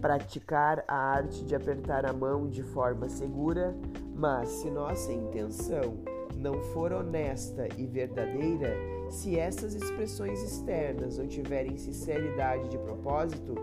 praticar 0.00 0.84
a 0.86 0.96
arte 0.96 1.44
de 1.44 1.54
apertar 1.54 2.04
a 2.04 2.12
mão 2.12 2.48
de 2.48 2.62
forma 2.62 3.08
segura, 3.08 3.74
mas 4.14 4.48
se 4.48 4.70
nossa 4.70 5.12
intenção 5.12 6.09
não 6.40 6.58
for 6.72 6.90
honesta 6.92 7.68
e 7.76 7.86
verdadeira, 7.86 8.74
se 9.10 9.38
essas 9.38 9.74
expressões 9.74 10.42
externas 10.42 11.18
não 11.18 11.28
tiverem 11.28 11.76
sinceridade 11.76 12.68
de 12.70 12.78
propósito, 12.78 13.54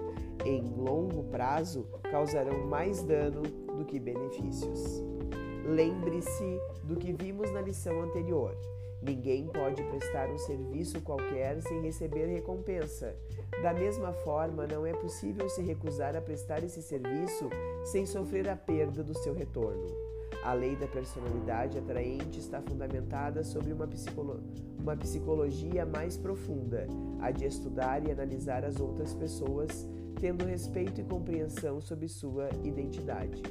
em 0.45 0.61
longo 0.75 1.23
prazo 1.23 1.87
causarão 2.11 2.67
mais 2.67 3.01
dano 3.01 3.41
do 3.41 3.83
que 3.83 3.99
benefícios. 3.99 5.03
Lembre-se 5.65 6.61
do 6.83 6.95
que 6.95 7.11
vimos 7.11 7.51
na 7.51 7.61
lição 7.61 8.01
anterior. 8.01 8.55
Ninguém 9.01 9.47
pode 9.47 9.83
prestar 9.83 10.29
um 10.29 10.37
serviço 10.37 11.01
qualquer 11.01 11.61
sem 11.61 11.81
receber 11.81 12.27
recompensa. 12.27 13.15
Da 13.61 13.73
mesma 13.73 14.13
forma, 14.13 14.67
não 14.67 14.85
é 14.85 14.93
possível 14.93 15.49
se 15.49 15.61
recusar 15.61 16.15
a 16.15 16.21
prestar 16.21 16.63
esse 16.63 16.81
serviço 16.81 17.49
sem 17.85 18.05
sofrer 18.05 18.47
a 18.47 18.55
perda 18.55 19.03
do 19.03 19.17
seu 19.17 19.33
retorno. 19.33 20.16
A 20.47 20.53
lei 20.53 20.77
da 20.77 20.87
personalidade 20.87 21.77
atraente 21.77 22.39
está 22.39 22.61
fundamentada 22.61 23.43
sobre 23.43 23.73
uma, 23.73 23.85
psicolo 23.85 24.39
uma 24.79 24.95
psicologia 24.95 25.85
mais 25.85 26.15
profunda, 26.15 26.87
a 27.19 27.31
de 27.31 27.43
estudar 27.43 28.07
e 28.07 28.11
analisar 28.11 28.63
as 28.63 28.79
outras 28.79 29.13
pessoas, 29.13 29.85
tendo 30.21 30.45
respeito 30.45 31.01
e 31.01 31.03
compreensão 31.03 31.81
sobre 31.81 32.07
sua 32.07 32.47
identidade. 32.63 33.43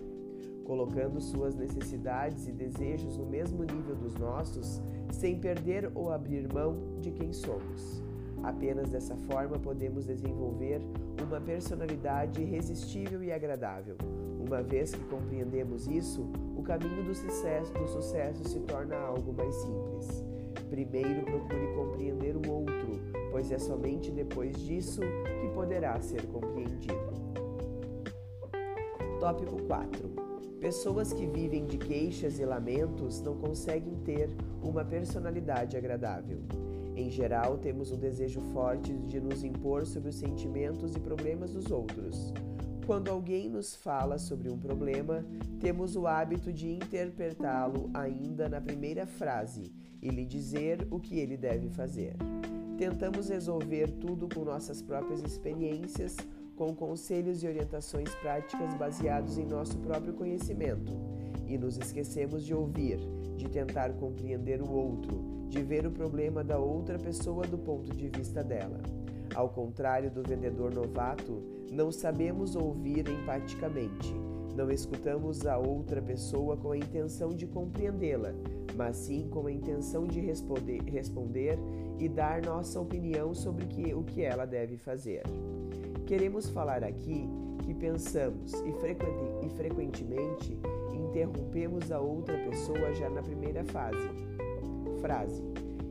Colocando 0.65 1.21
suas 1.21 1.55
necessidades 1.55 2.49
e 2.49 2.53
desejos 2.53 3.19
no 3.19 3.27
mesmo 3.27 3.63
nível 3.63 3.95
dos 3.95 4.15
nossos, 4.15 4.81
sem 5.13 5.39
perder 5.39 5.93
ou 5.95 6.11
abrir 6.11 6.51
mão 6.51 6.99
de 7.03 7.11
quem 7.11 7.31
somos. 7.31 8.06
Apenas 8.47 8.89
dessa 8.89 9.17
forma 9.17 9.59
podemos 9.59 10.07
desenvolver 10.07 10.81
uma 11.21 11.41
personalidade 11.41 12.41
irresistível 12.41 13.21
e 13.21 13.33
agradável. 13.33 13.97
Uma 14.39 14.63
vez 14.63 14.95
que 14.95 15.05
compreendemos 15.07 15.89
isso, 15.89 16.31
o 16.57 16.63
caminho 16.63 17.03
do 17.03 17.13
sucesso, 17.13 17.73
do 17.75 17.89
sucesso 17.89 18.45
se 18.45 18.61
torna 18.61 18.95
algo 18.95 19.33
mais 19.33 19.53
simples. 19.57 20.25
Primeiro 20.71 21.25
procure 21.25 21.75
compreender 21.75 22.37
o 22.37 22.49
outro, 22.49 23.01
pois 23.33 23.51
é 23.51 23.59
somente 23.59 24.13
depois 24.13 24.57
disso 24.61 25.01
que 25.41 25.49
poderá 25.53 26.01
ser 26.01 26.25
compreendido. 26.27 26.95
Tópico 29.19 29.61
4. 29.65 30.09
Pessoas 30.61 31.13
que 31.13 31.27
vivem 31.27 31.65
de 31.67 31.79
queixas 31.79 32.39
e 32.39 32.45
lamentos 32.45 33.21
não 33.23 33.37
conseguem 33.37 33.97
ter 34.05 34.31
uma 34.63 34.85
personalidade 34.85 35.77
agradável. 35.77 36.39
Em 36.97 37.11
geral, 37.11 37.59
temos 37.59 37.93
um 37.93 37.99
desejo 37.99 38.41
forte 38.55 38.91
de 38.91 39.21
nos 39.21 39.45
impor 39.45 39.85
sobre 39.85 40.09
os 40.09 40.17
sentimentos 40.17 40.97
e 40.97 40.99
problemas 40.99 41.53
dos 41.53 41.71
outros. 41.71 42.33
Quando 42.87 43.11
alguém 43.11 43.51
nos 43.51 43.75
fala 43.75 44.17
sobre 44.17 44.49
um 44.49 44.57
problema, 44.57 45.23
temos 45.61 45.95
o 45.95 46.07
hábito 46.07 46.51
de 46.51 46.71
interpretá-lo 46.71 47.91
ainda 47.93 48.49
na 48.49 48.63
primeira 48.63 49.07
frase 49.07 49.71
e 50.01 50.09
lhe 50.09 50.25
dizer 50.25 50.89
o 50.91 50.99
que 50.99 51.19
ele 51.19 51.37
deve 51.37 51.69
fazer. 51.69 52.17
Tentamos 52.79 53.29
resolver 53.29 53.91
tudo 54.01 54.27
com 54.35 54.43
nossas 54.43 54.81
próprias 54.81 55.23
experiências, 55.23 56.17
com 56.57 56.75
conselhos 56.75 57.43
e 57.43 57.47
orientações 57.47 58.09
práticas 58.15 58.73
baseados 58.75 59.37
em 59.37 59.45
nosso 59.45 59.77
próprio 59.81 60.15
conhecimento, 60.15 60.93
e 61.47 61.59
nos 61.59 61.77
esquecemos 61.77 62.43
de 62.43 62.55
ouvir, 62.55 62.99
de 63.37 63.49
tentar 63.51 63.93
compreender 63.95 64.63
o 64.63 64.71
outro, 64.71 65.36
de 65.49 65.63
ver 65.63 65.87
o 65.87 65.91
problema 65.91 66.43
da 66.43 66.59
outra 66.59 66.99
pessoa 66.99 67.47
do 67.47 67.59
ponto 67.59 67.95
de 67.95 68.09
vista 68.09 68.43
dela. 68.43 68.81
Ao 69.35 69.49
contrário 69.49 70.11
do 70.11 70.23
vendedor 70.23 70.73
novato, 70.73 71.43
não 71.71 71.91
sabemos 71.91 72.57
ouvir 72.57 73.09
empaticamente. 73.09 74.15
Não 74.55 74.71
escutamos 74.71 75.47
a 75.47 75.59
outra 75.59 76.01
pessoa 76.01 76.57
com 76.57 76.73
a 76.73 76.77
intenção 76.79 77.35
de 77.35 77.47
compreendê-la, 77.47 78.33
mas 78.75 78.97
sim 78.97 79.29
com 79.29 79.47
a 79.47 79.53
intenção 79.53 80.07
de 80.07 80.21
responder, 80.21 80.81
responder 80.85 81.59
e 81.99 82.09
dar 82.09 82.41
nossa 82.43 82.81
opinião 82.81 83.35
sobre 83.35 83.67
que, 83.67 83.93
o 83.93 84.03
que 84.03 84.23
ela 84.23 84.47
deve 84.47 84.77
fazer. 84.77 85.23
Queremos 86.07 86.49
falar 86.49 86.83
aqui 86.85 87.29
que 87.65 87.75
pensamos 87.75 88.53
e, 88.55 89.47
e 89.47 89.51
frequentemente 89.51 90.59
interrompemos 90.95 91.91
a 91.91 91.99
outra 91.99 92.37
pessoa 92.39 92.95
já 92.95 93.11
na 93.11 93.23
primeira 93.23 93.65
fase, 93.65 94.09
frase. 95.07 95.41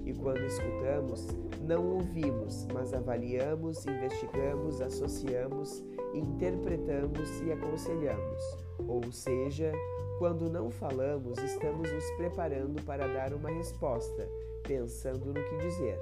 E 0.05 0.13
quando 0.13 0.45
escutamos, 0.45 1.25
não 1.62 1.93
ouvimos, 1.93 2.67
mas 2.74 2.93
avaliamos, 2.93 3.86
investigamos, 3.86 4.81
associamos, 4.81 5.84
interpretamos 6.13 7.41
e 7.41 7.51
aconselhamos. 7.51 8.57
Ou 8.88 9.12
seja, 9.12 9.72
quando 10.19 10.50
não 10.50 10.69
falamos, 10.69 11.39
estamos 11.39 11.91
nos 11.91 12.12
preparando 12.17 12.84
para 12.84 13.07
dar 13.07 13.34
uma 13.34 13.50
resposta, 13.50 14.29
pensando 14.63 15.27
no 15.27 15.34
que 15.34 15.57
dizer. 15.57 15.98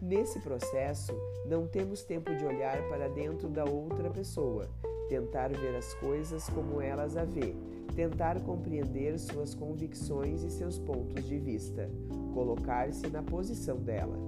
Nesse 0.00 0.40
processo, 0.40 1.12
não 1.44 1.66
temos 1.66 2.04
tempo 2.04 2.34
de 2.34 2.46
olhar 2.46 2.88
para 2.88 3.08
dentro 3.08 3.48
da 3.48 3.64
outra 3.64 4.08
pessoa, 4.10 4.68
tentar 5.08 5.48
ver 5.48 5.74
as 5.76 5.94
coisas 5.94 6.48
como 6.48 6.80
elas 6.80 7.16
a 7.16 7.24
vê, 7.24 7.54
tentar 7.94 8.40
compreender 8.40 9.18
suas 9.18 9.54
convicções 9.54 10.42
e 10.42 10.50
seus 10.50 10.78
pontos 10.78 11.24
de 11.24 11.38
vista, 11.38 11.90
colocar-se 12.32 13.06
na 13.08 13.22
posição 13.22 13.76
dela. 13.76 14.18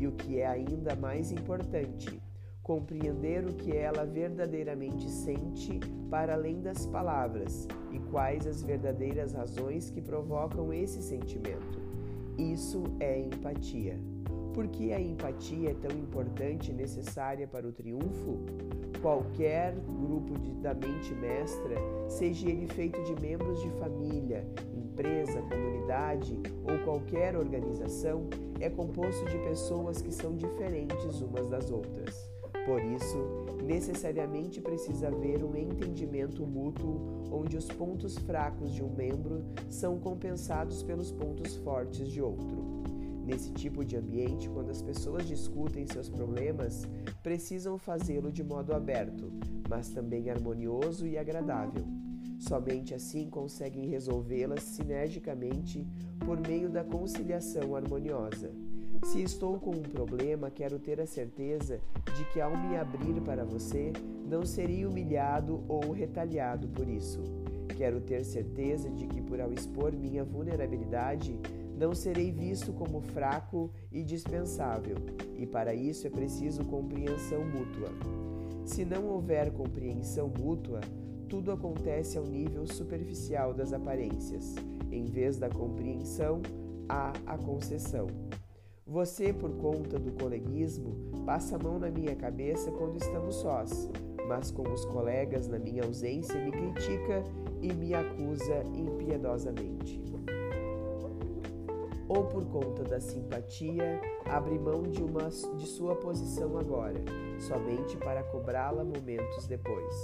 E 0.00 0.06
o 0.06 0.12
que 0.12 0.40
é 0.40 0.46
ainda 0.46 0.96
mais 0.96 1.30
importante, 1.30 2.20
compreender 2.62 3.44
o 3.44 3.52
que 3.54 3.76
ela 3.76 4.04
verdadeiramente 4.04 5.08
sente 5.10 5.80
para 6.10 6.34
além 6.34 6.60
das 6.60 6.86
palavras 6.86 7.66
e 7.90 7.98
quais 7.98 8.46
as 8.46 8.62
verdadeiras 8.62 9.32
razões 9.32 9.90
que 9.90 10.00
provocam 10.00 10.72
esse 10.72 11.02
sentimento. 11.02 11.80
Isso 12.38 12.82
é 12.98 13.20
empatia. 13.20 14.11
Por 14.54 14.68
que 14.68 14.92
a 14.92 15.00
empatia 15.00 15.70
é 15.70 15.74
tão 15.74 15.96
importante 15.96 16.70
e 16.70 16.74
necessária 16.74 17.48
para 17.48 17.66
o 17.66 17.72
triunfo? 17.72 18.38
Qualquer 19.00 19.74
grupo 19.74 20.38
de, 20.38 20.52
da 20.56 20.74
mente 20.74 21.14
mestra, 21.14 21.74
seja 22.08 22.48
ele 22.48 22.66
feito 22.66 23.02
de 23.02 23.20
membros 23.20 23.62
de 23.62 23.70
família, 23.70 24.46
empresa, 24.76 25.40
comunidade 25.42 26.38
ou 26.64 26.78
qualquer 26.84 27.34
organização, 27.34 28.28
é 28.60 28.68
composto 28.68 29.24
de 29.24 29.38
pessoas 29.38 30.02
que 30.02 30.12
são 30.12 30.36
diferentes 30.36 31.20
umas 31.22 31.48
das 31.48 31.70
outras. 31.70 32.30
Por 32.66 32.84
isso, 32.84 33.18
necessariamente 33.64 34.60
precisa 34.60 35.08
haver 35.08 35.42
um 35.42 35.56
entendimento 35.56 36.46
mútuo 36.46 37.26
onde 37.32 37.56
os 37.56 37.66
pontos 37.66 38.18
fracos 38.18 38.72
de 38.72 38.84
um 38.84 38.94
membro 38.94 39.42
são 39.68 39.98
compensados 39.98 40.82
pelos 40.82 41.10
pontos 41.10 41.56
fortes 41.56 42.06
de 42.08 42.20
outro. 42.20 42.71
Nesse 43.24 43.52
tipo 43.52 43.84
de 43.84 43.96
ambiente, 43.96 44.48
quando 44.48 44.70
as 44.70 44.82
pessoas 44.82 45.26
discutem 45.26 45.86
seus 45.86 46.08
problemas, 46.08 46.88
precisam 47.22 47.78
fazê-lo 47.78 48.32
de 48.32 48.42
modo 48.42 48.74
aberto, 48.74 49.32
mas 49.68 49.90
também 49.90 50.28
harmonioso 50.28 51.06
e 51.06 51.16
agradável. 51.16 51.84
Somente 52.38 52.92
assim 52.92 53.30
conseguem 53.30 53.86
resolvê-las 53.86 54.64
sinergicamente 54.64 55.86
por 56.26 56.40
meio 56.40 56.68
da 56.68 56.82
conciliação 56.82 57.76
harmoniosa. 57.76 58.50
Se 59.04 59.22
estou 59.22 59.58
com 59.58 59.70
um 59.70 59.82
problema, 59.82 60.50
quero 60.50 60.78
ter 60.78 61.00
a 61.00 61.06
certeza 61.06 61.80
de 62.16 62.24
que 62.32 62.40
ao 62.40 62.56
me 62.56 62.76
abrir 62.76 63.20
para 63.20 63.44
você, 63.44 63.92
não 64.28 64.44
serei 64.44 64.84
humilhado 64.84 65.64
ou 65.68 65.92
retaliado 65.92 66.68
por 66.68 66.88
isso. 66.88 67.20
Quero 67.76 68.00
ter 68.00 68.24
certeza 68.24 68.90
de 68.90 69.06
que, 69.06 69.20
por 69.20 69.40
ao 69.40 69.52
expor 69.52 69.92
minha 69.92 70.24
vulnerabilidade, 70.24 71.38
não 71.82 71.96
serei 71.96 72.30
visto 72.30 72.72
como 72.72 73.00
fraco 73.00 73.68
e 73.90 74.04
dispensável, 74.04 74.94
e 75.36 75.44
para 75.44 75.74
isso 75.74 76.06
é 76.06 76.10
preciso 76.10 76.64
compreensão 76.64 77.44
mútua. 77.44 77.88
Se 78.64 78.84
não 78.84 79.08
houver 79.08 79.50
compreensão 79.50 80.32
mútua, 80.38 80.80
tudo 81.28 81.50
acontece 81.50 82.16
ao 82.16 82.24
nível 82.24 82.68
superficial 82.68 83.52
das 83.52 83.72
aparências. 83.72 84.54
Em 84.92 85.06
vez 85.06 85.38
da 85.38 85.48
compreensão, 85.48 86.40
há 86.88 87.12
a 87.26 87.36
concessão. 87.36 88.06
Você, 88.86 89.32
por 89.32 89.50
conta 89.56 89.98
do 89.98 90.12
coleguismo, 90.12 90.94
passa 91.26 91.56
a 91.56 91.58
mão 91.58 91.80
na 91.80 91.90
minha 91.90 92.14
cabeça 92.14 92.70
quando 92.70 92.96
estamos 92.96 93.34
sós, 93.36 93.90
mas 94.28 94.52
com 94.52 94.70
os 94.72 94.84
colegas 94.84 95.48
na 95.48 95.58
minha 95.58 95.82
ausência 95.82 96.40
me 96.44 96.52
critica 96.52 97.24
e 97.60 97.72
me 97.72 97.92
acusa 97.92 98.62
impiedosamente. 98.72 100.00
Ou 102.14 102.24
por 102.24 102.44
conta 102.44 102.84
da 102.84 103.00
simpatia, 103.00 103.98
abre 104.26 104.58
mão 104.58 104.82
de, 104.82 105.02
uma, 105.02 105.30
de 105.30 105.66
sua 105.66 105.96
posição 105.96 106.58
agora, 106.58 107.00
somente 107.40 107.96
para 107.96 108.22
cobrá-la 108.24 108.84
momentos 108.84 109.46
depois. 109.46 109.96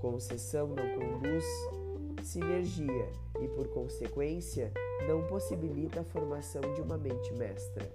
Concessão 0.00 0.68
não 0.68 0.98
conduz 0.98 1.44
sinergia 2.22 3.12
e, 3.42 3.48
por 3.48 3.68
consequência, 3.68 4.72
não 5.06 5.26
possibilita 5.26 6.00
a 6.00 6.04
formação 6.04 6.62
de 6.72 6.80
uma 6.80 6.96
mente 6.96 7.30
mestra. 7.34 7.86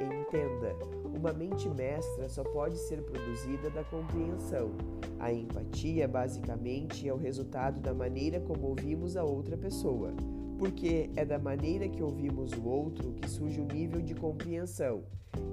Entenda, 0.00 0.74
uma 1.14 1.30
mente 1.30 1.68
mestra 1.68 2.26
só 2.26 2.42
pode 2.42 2.78
ser 2.78 3.02
produzida 3.02 3.68
da 3.68 3.84
compreensão. 3.84 4.70
A 5.18 5.30
empatia, 5.30 6.08
basicamente, 6.08 7.06
é 7.06 7.12
o 7.12 7.18
resultado 7.18 7.80
da 7.80 7.92
maneira 7.92 8.40
como 8.40 8.68
ouvimos 8.68 9.14
a 9.14 9.22
outra 9.22 9.58
pessoa, 9.58 10.14
porque 10.60 11.08
é 11.16 11.24
da 11.24 11.38
maneira 11.38 11.88
que 11.88 12.02
ouvimos 12.02 12.52
o 12.52 12.68
outro 12.68 13.14
que 13.14 13.26
surge 13.30 13.58
o 13.62 13.64
nível 13.64 14.02
de 14.02 14.14
compreensão. 14.14 15.02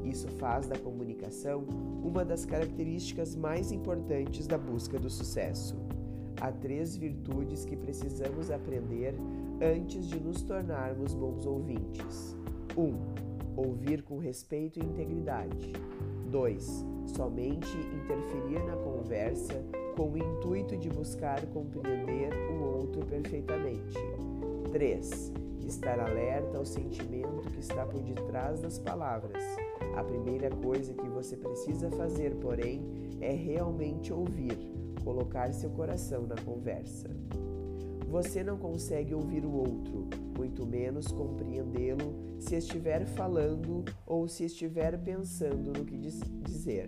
Isso 0.04 0.28
faz 0.32 0.67
da 0.67 0.78
comunicação 0.78 1.63
uma 2.04 2.26
das 2.26 2.43
características 2.43 3.34
mais 3.34 3.72
importantes 3.72 4.46
da 4.48 4.58
busca 4.58 5.00
do 5.00 5.10
sucesso. 5.10 5.78
Há 6.41 6.52
três 6.52 6.98
virtudes 6.98 7.63
que 7.63 7.78
precisamos 7.78 8.52
aprender 8.52 9.15
antes 9.62 10.10
de 10.10 10.20
nos 10.20 10.41
tornarmos 10.43 11.13
bons 11.13 11.46
ouvintes. 11.46 12.36
1. 12.76 12.82
Um, 12.82 12.98
ouvir 13.56 14.04
com 14.04 14.17
respeito 14.17 14.78
e 14.78 14.84
integridade. 14.84 15.72
2. 16.30 16.86
Somente 17.15 17.78
interferir 17.78 18.62
na 18.65 18.76
conversa 18.76 19.63
com 19.96 20.12
o 20.12 20.17
intuito 20.17 20.76
de 20.76 20.89
buscar 20.89 21.41
compreender 21.48 22.34
o 22.52 22.62
outro 22.62 23.06
perfeitamente. 23.06 23.98
3. 24.78 25.34
Estar 25.66 26.00
alerta 26.00 26.60
ao 26.60 26.63
sentimento 26.63 27.50
que 27.50 27.60
está 27.60 27.84
por 27.84 28.00
detrás 28.00 28.62
das 28.62 28.78
palavras. 28.78 29.42
A 29.96 30.04
primeira 30.04 30.52
coisa 30.52 30.94
que 30.94 31.10
você 31.10 31.36
precisa 31.36 31.90
fazer, 31.90 32.36
porém, 32.36 32.86
é 33.20 33.32
realmente 33.32 34.13
ouvir, 34.13 34.56
colocar 35.04 35.52
seu 35.52 35.72
coração 35.72 36.28
na 36.28 36.36
conversa. 36.36 37.10
Você 38.08 38.44
não 38.44 38.56
consegue 38.56 39.16
ouvir 39.16 39.44
o 39.46 39.52
outro, 39.52 40.08
muito 40.38 40.63
menos 40.63 41.08
compreendê-lo 41.08 42.38
se 42.38 42.56
estiver 42.56 43.08
falando 43.08 43.84
ou 44.06 44.28
se 44.28 44.46
estiver 44.46 44.96
pensando 45.04 45.74
no 45.76 45.86
que 45.86 45.98
dizer. 45.98 46.88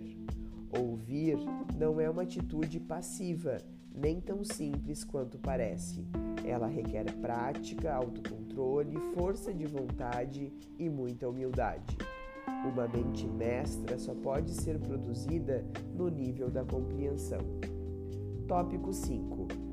Ouvir 0.78 1.36
não 1.76 2.00
é 2.00 2.08
uma 2.08 2.22
atitude 2.22 2.78
passiva, 2.78 3.56
nem 3.92 4.20
tão 4.20 4.44
simples 4.44 5.02
quanto 5.02 5.40
parece. 5.40 6.04
Ela 6.50 6.66
requer 6.66 7.04
prática, 7.20 7.94
autocontrole, 7.94 8.96
força 9.14 9.54
de 9.54 9.66
vontade 9.66 10.52
e 10.78 10.88
muita 10.88 11.28
humildade. 11.28 11.96
Uma 12.64 12.88
mente 12.88 13.26
mestra 13.26 13.98
só 13.98 14.14
pode 14.14 14.52
ser 14.52 14.78
produzida 14.78 15.64
no 15.94 16.08
nível 16.08 16.50
da 16.50 16.64
compreensão. 16.64 17.40
Tópico 18.48 18.92
5 18.92 19.70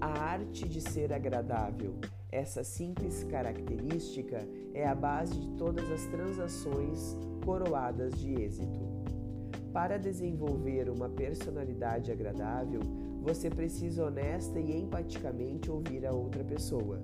a 0.00 0.06
arte 0.06 0.68
de 0.68 0.80
ser 0.80 1.12
agradável. 1.12 1.94
Essa 2.30 2.62
simples 2.62 3.24
característica 3.24 4.46
é 4.72 4.86
a 4.86 4.94
base 4.94 5.38
de 5.38 5.50
todas 5.56 5.90
as 5.90 6.04
transações 6.06 7.16
coroadas 7.44 8.18
de 8.18 8.34
êxito. 8.34 8.86
Para 9.72 9.98
desenvolver 9.98 10.88
uma 10.88 11.08
personalidade 11.08 12.12
agradável, 12.12 12.80
você 13.28 13.50
precisa 13.50 14.06
honesta 14.06 14.58
e 14.58 14.80
empaticamente 14.80 15.70
ouvir 15.70 16.06
a 16.06 16.12
outra 16.12 16.42
pessoa. 16.42 16.98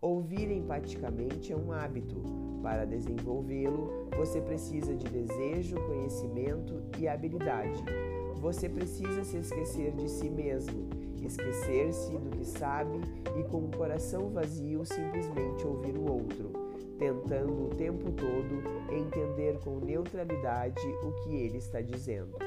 Ouvir 0.00 0.50
empaticamente 0.50 1.52
é 1.52 1.56
um 1.56 1.70
hábito. 1.70 2.22
Para 2.62 2.86
desenvolvê-lo, 2.86 4.08
você 4.16 4.40
precisa 4.40 4.96
de 4.96 5.04
desejo, 5.10 5.76
conhecimento 5.86 6.82
e 6.98 7.06
habilidade. 7.06 7.84
Você 8.36 8.66
precisa 8.66 9.22
se 9.24 9.36
esquecer 9.36 9.92
de 9.92 10.08
si 10.08 10.30
mesmo 10.30 10.88
esquecer-se 11.20 12.16
do 12.16 12.30
que 12.30 12.44
sabe 12.44 13.00
e 13.38 13.42
com 13.42 13.64
o 13.64 13.70
coração 13.76 14.30
vazio 14.30 14.86
simplesmente 14.86 15.66
ouvir 15.66 15.98
o 15.98 16.10
outro, 16.10 16.52
tentando 16.96 17.66
o 17.66 17.74
tempo 17.74 18.10
todo 18.12 18.62
entender 18.90 19.58
com 19.58 19.80
neutralidade 19.80 20.86
o 21.02 21.12
que 21.24 21.34
ele 21.34 21.58
está 21.58 21.82
dizendo. 21.82 22.38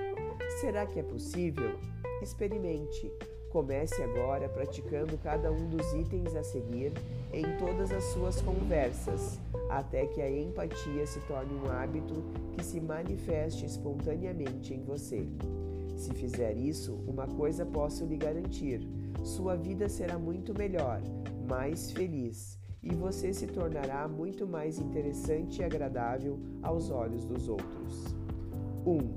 Será 0.62 0.86
que 0.86 1.00
é 1.00 1.04
possível? 1.04 1.78
Experimente. 2.22 3.12
Comece 3.50 4.02
agora 4.02 4.48
praticando 4.48 5.18
cada 5.18 5.52
um 5.52 5.68
dos 5.68 5.92
itens 5.94 6.36
a 6.36 6.44
seguir 6.44 6.94
em 7.34 7.44
todas 7.58 7.92
as 7.92 8.04
suas 8.06 8.42
conversas, 8.42 9.40
até 9.70 10.06
que 10.06 10.22
a 10.22 10.32
empatia 10.32 11.06
se 11.06 11.20
torne 11.22 11.54
um 11.56 11.70
hábito 11.70 12.24
que 12.54 12.64
se 12.64 12.80
manifeste 12.80 13.66
espontaneamente 13.66 14.74
em 14.74 14.84
você. 14.84 15.28
Se 15.98 16.14
fizer 16.14 16.56
isso, 16.56 16.94
uma 17.08 17.28
coisa 17.28 17.66
posso 17.66 18.06
lhe 18.06 18.16
garantir: 18.16 18.88
sua 19.24 19.58
vida 19.58 19.90
será 19.90 20.18
muito 20.18 20.58
melhor, 20.58 21.02
mais 21.48 21.92
feliz 21.92 22.62
e 22.84 22.96
você 22.96 23.34
se 23.34 23.46
tornará 23.46 24.08
muito 24.08 24.48
mais 24.48 24.80
interessante 24.80 25.62
e 25.62 25.64
agradável 25.64 26.40
aos 26.64 26.90
olhos 26.90 27.24
dos 27.26 27.48
outros. 27.48 28.16
1. 28.86 28.92
Um, 28.92 29.14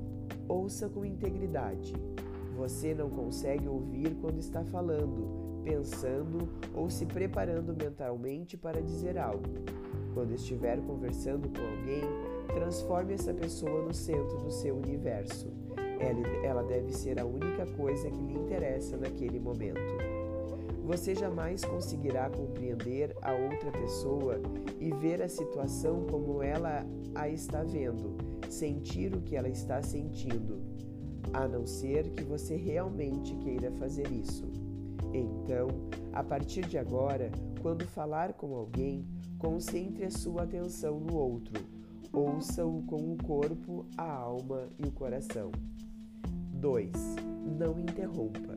ouça 0.47 0.87
com 0.87 1.03
integridade. 1.03 1.93
Você 2.55 2.93
não 2.93 3.09
consegue 3.09 3.67
ouvir 3.67 4.15
quando 4.21 4.39
está 4.39 4.63
falando, 4.63 5.61
pensando 5.63 6.49
ou 6.73 6.89
se 6.89 7.05
preparando 7.05 7.75
mentalmente 7.75 8.55
para 8.57 8.81
dizer 8.81 9.17
algo. 9.17 9.43
Quando 10.13 10.33
estiver 10.33 10.79
conversando 10.81 11.49
com 11.49 11.61
alguém, 11.61 12.03
transforme 12.53 13.13
essa 13.13 13.33
pessoa 13.33 13.83
no 13.83 13.93
centro 13.93 14.37
do 14.37 14.49
seu 14.49 14.75
universo 14.75 15.51
ela 16.43 16.63
deve 16.63 16.91
ser 16.93 17.19
a 17.19 17.25
única 17.25 17.65
coisa 17.65 18.09
que 18.09 18.21
lhe 18.21 18.33
interessa 18.33 18.97
naquele 18.97 19.39
momento. 19.39 19.79
Você 20.83 21.15
jamais 21.15 21.65
conseguirá 21.65 22.29
compreender 22.29 23.15
a 23.21 23.33
outra 23.33 23.71
pessoa 23.71 24.39
e 24.79 24.91
ver 24.91 25.21
a 25.21 25.27
situação 25.27 26.05
como 26.05 26.43
ela 26.43 26.85
a 27.15 27.27
está 27.27 27.63
vendo, 27.63 28.15
sentir 28.49 29.15
o 29.15 29.21
que 29.21 29.35
ela 29.35 29.49
está 29.49 29.81
sentindo, 29.81 30.61
a 31.33 31.47
não 31.47 31.65
ser 31.65 32.09
que 32.11 32.23
você 32.23 32.55
realmente 32.55 33.35
queira 33.35 33.71
fazer 33.71 34.11
isso. 34.11 34.45
Então, 35.13 35.67
a 36.11 36.23
partir 36.23 36.65
de 36.65 36.77
agora, 36.77 37.31
quando 37.61 37.85
falar 37.87 38.33
com 38.33 38.55
alguém, 38.55 39.05
concentre 39.37 40.05
a 40.05 40.11
sua 40.11 40.43
atenção 40.43 40.99
no 40.99 41.15
outro. 41.15 41.63
Ouça-o 42.11 42.83
com 42.83 43.13
o 43.13 43.17
corpo, 43.17 43.85
a 43.97 44.09
alma 44.09 44.69
e 44.77 44.87
o 44.87 44.91
coração. 44.91 45.51
2. 46.53 46.91
Não 47.57 47.79
interrompa. 47.79 48.55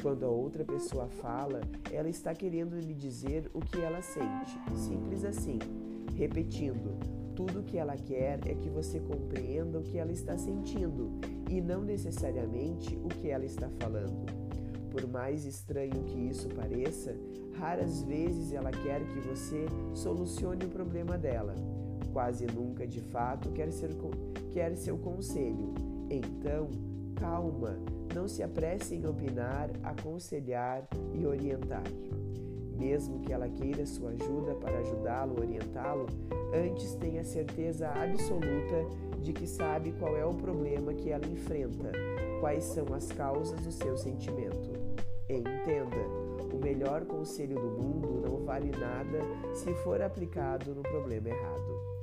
Quando 0.00 0.24
a 0.24 0.28
outra 0.28 0.64
pessoa 0.64 1.08
fala, 1.08 1.60
ela 1.90 2.08
está 2.08 2.34
querendo 2.34 2.78
lhe 2.78 2.94
dizer 2.94 3.50
o 3.52 3.60
que 3.60 3.80
ela 3.80 4.00
sente. 4.00 4.58
Simples 4.74 5.24
assim. 5.24 5.58
Repetindo, 6.14 6.98
tudo 7.34 7.60
o 7.60 7.62
que 7.64 7.78
ela 7.78 7.96
quer 7.96 8.40
é 8.46 8.54
que 8.54 8.68
você 8.68 9.00
compreenda 9.00 9.78
o 9.78 9.82
que 9.82 9.98
ela 9.98 10.12
está 10.12 10.36
sentindo 10.36 11.10
e 11.48 11.60
não 11.60 11.82
necessariamente 11.82 12.96
o 12.96 13.08
que 13.08 13.30
ela 13.30 13.44
está 13.44 13.68
falando. 13.80 14.26
Por 14.90 15.06
mais 15.06 15.44
estranho 15.44 16.04
que 16.04 16.18
isso 16.18 16.48
pareça, 16.48 17.14
raras 17.58 18.02
vezes 18.02 18.52
ela 18.52 18.70
quer 18.70 19.04
que 19.04 19.20
você 19.20 19.66
solucione 19.94 20.64
o 20.64 20.68
problema 20.68 21.18
dela. 21.18 21.54
Quase 22.12 22.46
nunca, 22.46 22.86
de 22.86 23.00
fato, 23.00 23.50
quer, 23.50 23.70
ser, 23.70 23.90
quer 24.50 24.74
seu 24.76 24.96
conselho. 24.98 25.74
Então, 26.10 26.70
calma, 27.14 27.78
não 28.14 28.26
se 28.26 28.42
apresse 28.42 28.94
em 28.94 29.06
opinar, 29.06 29.70
aconselhar 29.82 30.88
e 31.12 31.26
orientar. 31.26 31.84
Mesmo 32.78 33.20
que 33.20 33.32
ela 33.32 33.48
queira 33.48 33.84
sua 33.84 34.10
ajuda 34.10 34.54
para 34.54 34.78
ajudá-lo, 34.78 35.40
orientá-lo, 35.40 36.06
antes 36.54 36.94
tenha 36.94 37.24
certeza 37.24 37.88
absoluta 37.88 38.86
de 39.20 39.32
que 39.32 39.46
sabe 39.46 39.92
qual 39.92 40.16
é 40.16 40.24
o 40.24 40.34
problema 40.34 40.94
que 40.94 41.10
ela 41.10 41.26
enfrenta, 41.26 41.92
quais 42.40 42.64
são 42.64 42.86
as 42.94 43.10
causas 43.12 43.60
do 43.60 43.72
seu 43.72 43.96
sentimento. 43.96 44.70
E 45.28 45.34
entenda, 45.34 45.96
o 46.52 46.58
melhor 46.62 47.04
conselho 47.04 47.56
do 47.56 47.70
mundo 47.82 48.22
não 48.26 48.44
vale 48.44 48.70
nada 48.70 49.20
se 49.54 49.74
for 49.74 50.00
aplicado 50.00 50.74
no 50.74 50.82
problema 50.82 51.28
errado. 51.28 51.98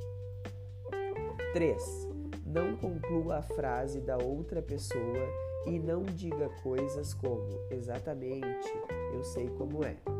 3. 1.54 2.10
Não 2.46 2.76
conclua 2.78 3.38
a 3.38 3.42
frase 3.42 4.00
da 4.02 4.18
outra 4.18 4.62
pessoa 4.62 5.28
e 5.66 5.80
não 5.80 6.04
diga 6.04 6.50
coisas 6.62 7.14
como 7.14 7.48
exatamente, 7.72 8.72
eu 9.14 9.24
sei 9.24 9.50
como 9.50 9.84
é. 9.84 10.15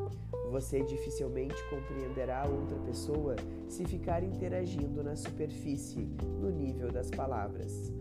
Você 0.56 0.82
dificilmente 0.82 1.62
compreenderá 1.70 2.46
outra 2.48 2.78
pessoa 2.86 3.36
se 3.68 3.84
ficar 3.84 4.24
interagindo 4.24 5.04
na 5.04 5.14
superfície, 5.14 6.08
no 6.40 6.50
nível 6.50 6.90
das 6.90 7.12
palavras. 7.12 7.92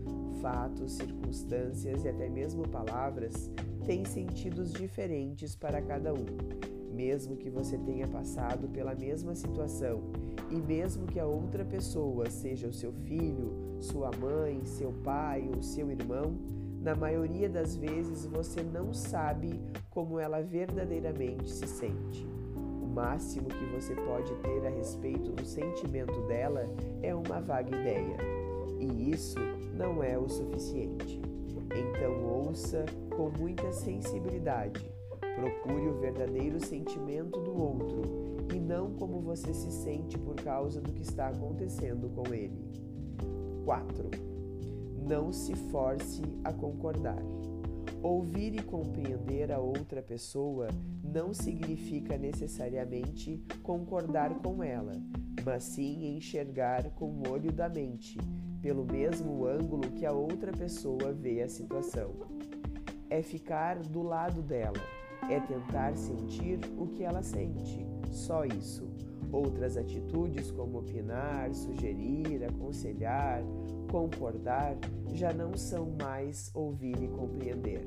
Fatos, 0.41 0.93
circunstâncias 0.93 2.05
e 2.05 2.07
até 2.07 2.29
mesmo 2.29 2.65
palavras 2.65 3.51
têm 3.85 4.05
sentidos 4.05 4.71
diferentes 4.71 5.53
para 5.53 5.81
cada 5.81 6.13
um. 6.13 6.25
Mesmo 6.93 7.35
que 7.35 7.49
você 7.49 7.77
tenha 7.77 8.07
passado 8.07 8.69
pela 8.69 8.95
mesma 8.95 9.35
situação 9.35 10.03
e 10.49 10.55
mesmo 10.55 11.07
que 11.07 11.19
a 11.19 11.25
outra 11.25 11.65
pessoa 11.65 12.29
seja 12.29 12.69
o 12.69 12.73
seu 12.73 12.93
filho, 12.93 13.75
sua 13.81 14.11
mãe, 14.17 14.63
seu 14.63 14.93
pai 15.03 15.45
ou 15.53 15.61
seu 15.61 15.91
irmão, 15.91 16.37
na 16.81 16.95
maioria 16.95 17.49
das 17.49 17.75
vezes 17.75 18.25
você 18.25 18.63
não 18.63 18.93
sabe 18.93 19.59
como 19.89 20.17
ela 20.17 20.41
verdadeiramente 20.41 21.49
se 21.49 21.67
sente. 21.67 22.25
Máximo 22.95 23.49
que 23.49 23.65
você 23.65 23.93
pode 23.93 24.33
ter 24.35 24.65
a 24.65 24.69
respeito 24.69 25.31
do 25.31 25.45
sentimento 25.45 26.19
dela 26.21 26.63
é 27.03 27.13
uma 27.13 27.39
vaga 27.41 27.77
ideia, 27.77 28.17
e 28.79 29.11
isso 29.11 29.37
não 29.73 30.01
é 30.01 30.17
o 30.17 30.27
suficiente. 30.27 31.21
Então 31.75 32.25
ouça 32.25 32.85
com 33.15 33.29
muita 33.37 33.71
sensibilidade 33.71 34.95
Procure 35.35 35.89
o 35.89 35.99
verdadeiro 35.99 36.65
sentimento 36.65 37.41
do 37.41 37.61
outro 37.61 38.03
e 38.53 38.59
não 38.59 38.93
como 38.93 39.19
você 39.19 39.53
se 39.53 39.69
sente 39.69 40.17
por 40.17 40.35
causa 40.35 40.79
do 40.79 40.93
que 40.93 41.01
está 41.01 41.27
acontecendo 41.27 42.09
com 42.09 42.33
ele. 42.33 42.57
4. 43.65 44.11
Não 45.05 45.33
se 45.33 45.53
force 45.53 46.21
a 46.41 46.53
concordar. 46.53 47.21
Ouvir 48.01 48.55
e 48.55 48.61
compreender 48.61 49.51
a 49.51 49.59
outra 49.59 50.01
pessoa 50.01 50.67
não 51.03 51.33
significa 51.33 52.17
necessariamente 52.17 53.43
concordar 53.63 54.35
com 54.35 54.63
ela, 54.63 54.93
mas 55.43 55.63
sim 55.63 56.15
enxergar 56.15 56.89
com 56.91 57.05
o 57.05 57.29
olho 57.29 57.51
da 57.51 57.69
mente, 57.69 58.17
pelo 58.61 58.85
mesmo 58.85 59.45
ângulo 59.45 59.91
que 59.91 60.05
a 60.05 60.11
outra 60.11 60.51
pessoa 60.51 61.13
vê 61.13 61.41
a 61.41 61.49
situação. 61.49 62.11
É 63.09 63.21
ficar 63.21 63.79
do 63.79 64.01
lado 64.01 64.41
dela, 64.41 64.81
é 65.29 65.39
tentar 65.39 65.95
sentir 65.95 66.59
o 66.77 66.87
que 66.87 67.03
ela 67.03 67.21
sente, 67.21 67.85
só 68.11 68.45
isso. 68.45 68.87
Outras 69.31 69.77
atitudes, 69.77 70.51
como 70.51 70.79
opinar, 70.79 71.53
sugerir, 71.53 72.43
aconselhar, 72.43 73.43
concordar, 73.85 74.77
já 75.13 75.33
não 75.33 75.55
são 75.55 75.89
mais 75.99 76.51
ouvir 76.53 77.01
e 77.01 77.07
compreender. 77.07 77.83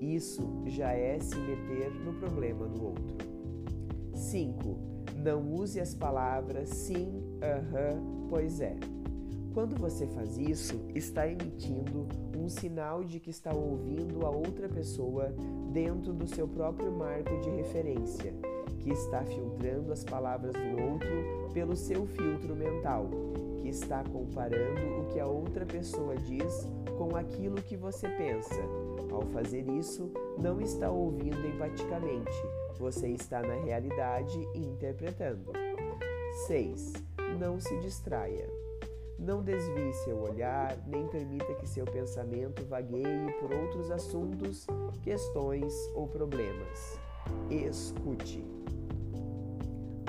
Isso 0.00 0.42
já 0.66 0.92
é 0.92 1.18
se 1.20 1.36
meter 1.36 1.90
no 2.04 2.14
problema 2.14 2.66
do 2.66 2.86
outro. 2.86 3.16
5. 4.14 4.76
Não 5.16 5.52
use 5.52 5.80
as 5.80 5.94
palavras 5.94 6.68
sim, 6.68 7.22
aham, 7.42 7.60
uh 7.60 8.26
-huh, 8.26 8.28
pois 8.28 8.60
é. 8.60 8.76
Quando 9.54 9.76
você 9.76 10.06
faz 10.06 10.38
isso, 10.38 10.80
está 10.94 11.28
emitindo 11.28 12.08
um 12.36 12.48
sinal 12.48 13.04
de 13.04 13.20
que 13.20 13.28
está 13.28 13.54
ouvindo 13.54 14.24
a 14.24 14.30
outra 14.30 14.66
pessoa 14.66 15.32
dentro 15.70 16.12
do 16.14 16.26
seu 16.26 16.48
próprio 16.48 16.90
marco 16.90 17.38
de 17.40 17.50
referência, 17.50 18.32
que 18.78 18.90
está 18.90 19.22
filtrando 19.24 19.92
as 19.92 20.02
palavras 20.04 20.54
do 20.54 20.82
outro 20.82 21.50
pelo 21.52 21.76
seu 21.76 22.06
filtro 22.06 22.56
mental, 22.56 23.10
que 23.62 23.68
está 23.68 24.02
comparando 24.02 25.00
o 25.00 25.06
que 25.06 25.20
a 25.20 25.26
outra 25.26 25.64
pessoa 25.64 26.16
diz 26.16 26.68
com 26.98 27.16
aquilo 27.16 27.62
que 27.62 27.76
você 27.76 28.08
pensa. 28.08 28.60
Ao 29.10 29.22
fazer 29.26 29.68
isso, 29.68 30.10
não 30.36 30.60
está 30.60 30.90
ouvindo 30.90 31.46
empaticamente, 31.46 32.42
você 32.78 33.08
está 33.08 33.40
na 33.40 33.54
realidade 33.54 34.38
interpretando. 34.54 35.52
6. 36.46 36.92
Não 37.38 37.60
se 37.60 37.78
distraia. 37.80 38.48
Não 39.18 39.42
desvie 39.42 39.92
seu 40.04 40.20
olhar, 40.20 40.76
nem 40.88 41.06
permita 41.06 41.54
que 41.54 41.68
seu 41.68 41.84
pensamento 41.84 42.64
vagueie 42.64 43.32
por 43.40 43.54
outros 43.54 43.90
assuntos, 43.90 44.66
questões 45.04 45.72
ou 45.94 46.08
problemas. 46.08 46.98
Escute. 47.48 48.61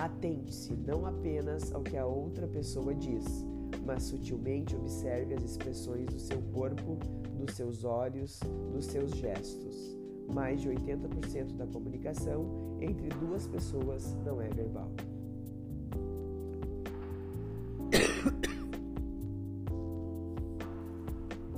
Atente-se 0.04 0.76
não 0.86 1.06
apenas 1.06 1.74
ao 1.74 1.82
que 1.82 1.96
a 1.96 2.06
outra 2.06 2.46
pessoa 2.46 2.94
diz, 2.94 3.48
mas 3.86 4.04
sutilmente 4.04 4.76
observe 4.76 5.34
as 5.34 5.42
expressões 5.46 6.08
do 6.08 6.20
seu 6.20 6.42
corpo, 6.54 6.98
dos 7.38 7.56
seus 7.56 7.86
olhos, 7.86 8.42
dos 8.74 8.86
seus 8.88 9.12
gestos. 9.12 9.98
Mais 10.28 10.60
de 10.60 10.68
80% 10.68 11.56
da 11.56 11.66
comunicação 11.66 12.78
entre 12.82 13.08
duas 13.08 13.48
pessoas 13.48 14.14
não 14.26 14.42
é 14.42 14.50
verbal. 14.50 14.92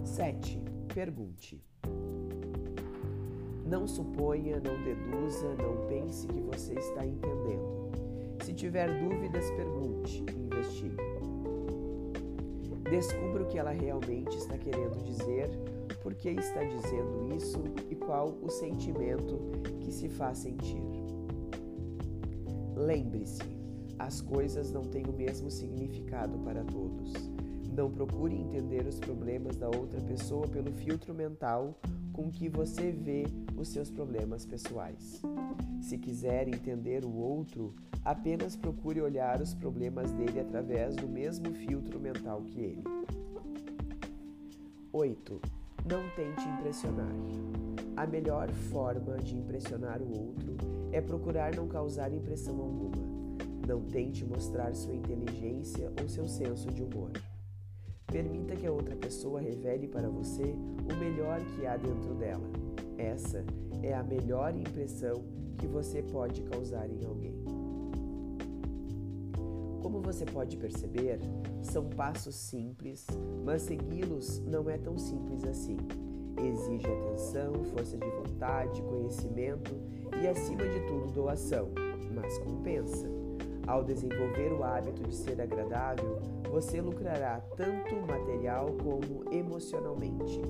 7. 0.03 0.61
Pergunte. 0.93 1.59
Não 3.65 3.87
suponha, 3.87 4.57
não 4.57 4.83
deduza, 4.83 5.55
não 5.55 5.87
pense 5.87 6.27
que 6.27 6.39
você 6.41 6.75
está 6.75 7.03
entendendo. 7.03 7.84
Se 8.45 8.53
tiver 8.53 8.87
dúvidas, 8.99 9.49
pergunte, 9.57 10.23
investigue. 10.37 10.95
Descubra 12.87 13.41
o 13.41 13.47
que 13.47 13.57
ela 13.57 13.71
realmente 13.71 14.37
está 14.37 14.55
querendo 14.55 15.03
dizer, 15.03 15.49
por 16.03 16.13
que 16.13 16.29
está 16.29 16.63
dizendo 16.63 17.35
isso 17.35 17.63
e 17.89 17.95
qual 17.95 18.37
o 18.43 18.47
sentimento 18.47 19.39
que 19.79 19.91
se 19.91 20.07
faz 20.09 20.37
sentir. 20.37 20.79
Lembre-se, 22.75 23.41
as 23.97 24.21
coisas 24.21 24.71
não 24.71 24.83
têm 24.83 25.07
o 25.07 25.13
mesmo 25.13 25.49
significado 25.49 26.37
para 26.37 26.63
todos. 26.65 27.13
Não 27.75 27.89
procure 27.89 28.35
entender 28.35 28.85
os 28.85 28.99
problemas 28.99 29.57
da 29.57 29.69
outra 29.69 29.99
pessoa 30.01 30.47
pelo 30.47 30.71
filtro 30.71 31.15
mental 31.15 31.75
com 32.13 32.29
que 32.29 32.47
você 32.47 32.91
vê 32.91 33.25
os 33.57 33.69
seus 33.69 33.89
problemas 33.89 34.45
pessoais. 34.45 35.19
Se 35.81 35.97
quiser 35.97 36.47
entender 36.47 37.03
o 37.03 37.11
outro, 37.11 37.73
apenas 38.05 38.55
procure 38.55 39.01
olhar 39.01 39.41
os 39.41 39.55
problemas 39.55 40.11
dele 40.11 40.39
através 40.39 40.95
do 40.95 41.07
mesmo 41.07 41.51
filtro 41.51 41.99
mental 41.99 42.43
que 42.43 42.61
ele. 42.61 42.83
8. 44.93 45.41
Não 45.89 46.01
tente 46.15 46.47
impressionar. 46.47 47.11
A 47.97 48.05
melhor 48.05 48.49
forma 48.71 49.17
de 49.17 49.35
impressionar 49.35 50.01
o 50.01 50.27
outro 50.27 50.55
é 50.91 51.01
procurar 51.01 51.55
não 51.55 51.67
causar 51.67 52.13
impressão 52.13 52.59
alguma. 52.59 53.15
Não 53.67 53.81
tente 53.81 54.23
mostrar 54.23 54.75
sua 54.75 54.93
inteligência 54.93 55.91
ou 55.99 56.07
seu 56.07 56.27
senso 56.27 56.69
de 56.69 56.83
humor. 56.83 57.11
Permita 58.05 58.55
que 58.55 58.67
a 58.67 58.71
outra 58.71 58.95
pessoa 58.95 59.41
revele 59.41 59.87
para 59.87 60.07
você 60.07 60.43
o 60.43 60.95
melhor 60.99 61.39
que 61.55 61.65
há 61.65 61.75
dentro 61.75 62.13
dela. 62.13 62.47
Essa 62.97 63.43
é 63.81 63.93
a 63.93 64.03
melhor 64.03 64.55
impressão 64.55 65.23
que 65.57 65.65
você 65.65 66.03
pode 66.03 66.43
causar 66.43 66.87
em 66.89 67.03
alguém. 67.03 67.54
Como 69.95 70.11
você 70.11 70.25
pode 70.25 70.57
perceber, 70.57 71.21
são 71.61 71.85
passos 71.85 72.35
simples, 72.35 73.07
mas 73.45 73.61
segui-los 73.61 74.39
não 74.39 74.69
é 74.69 74.77
tão 74.77 74.97
simples 74.97 75.45
assim. 75.45 75.77
Exige 76.37 76.85
atenção, 76.85 77.63
força 77.63 77.97
de 77.97 78.09
vontade, 78.09 78.81
conhecimento 78.81 79.73
e, 80.21 80.27
acima 80.27 80.67
de 80.67 80.85
tudo, 80.85 81.13
doação, 81.13 81.69
mas 82.13 82.37
compensa. 82.39 83.09
Ao 83.65 83.85
desenvolver 83.85 84.51
o 84.51 84.65
hábito 84.65 85.01
de 85.01 85.15
ser 85.15 85.39
agradável, 85.39 86.19
você 86.51 86.81
lucrará 86.81 87.39
tanto 87.55 87.95
material 87.95 88.65
como 88.83 89.23
emocionalmente, 89.33 90.41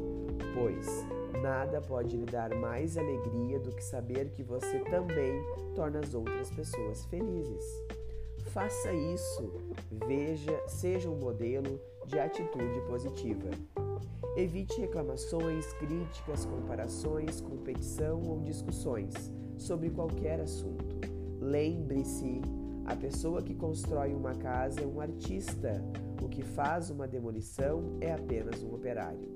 pois 0.56 1.06
nada 1.40 1.80
pode 1.82 2.18
lhe 2.18 2.26
dar 2.26 2.50
mais 2.56 2.98
alegria 2.98 3.60
do 3.60 3.70
que 3.76 3.84
saber 3.84 4.32
que 4.32 4.42
você 4.42 4.80
também 4.86 5.40
torna 5.76 6.00
as 6.00 6.16
outras 6.16 6.50
pessoas 6.50 7.06
felizes. 7.06 8.05
Faça 8.46 8.94
isso, 8.94 9.52
veja, 10.08 10.62
seja 10.68 11.10
um 11.10 11.18
modelo 11.18 11.80
de 12.06 12.20
atitude 12.20 12.80
positiva. 12.88 13.50
Evite 14.38 14.80
reclamações, 14.80 15.74
críticas, 15.74 16.46
comparações, 16.46 17.42
competição 17.42 18.22
ou 18.24 18.42
discussões 18.42 19.14
sobre 19.58 19.90
qualquer 19.90 20.40
assunto. 20.40 20.96
Lembre-se 21.40 22.42
a 22.86 22.96
pessoa 22.96 23.42
que 23.42 23.56
constrói 23.56 24.14
uma 24.14 24.36
casa 24.36 24.82
é 24.82 24.86
um 24.86 25.02
artista, 25.02 25.84
o 26.22 26.30
que 26.30 26.44
faz 26.44 26.90
uma 26.90 27.08
demolição 27.08 27.98
é 28.00 28.14
apenas 28.14 28.62
um 28.64 28.74
operário. 28.74 29.28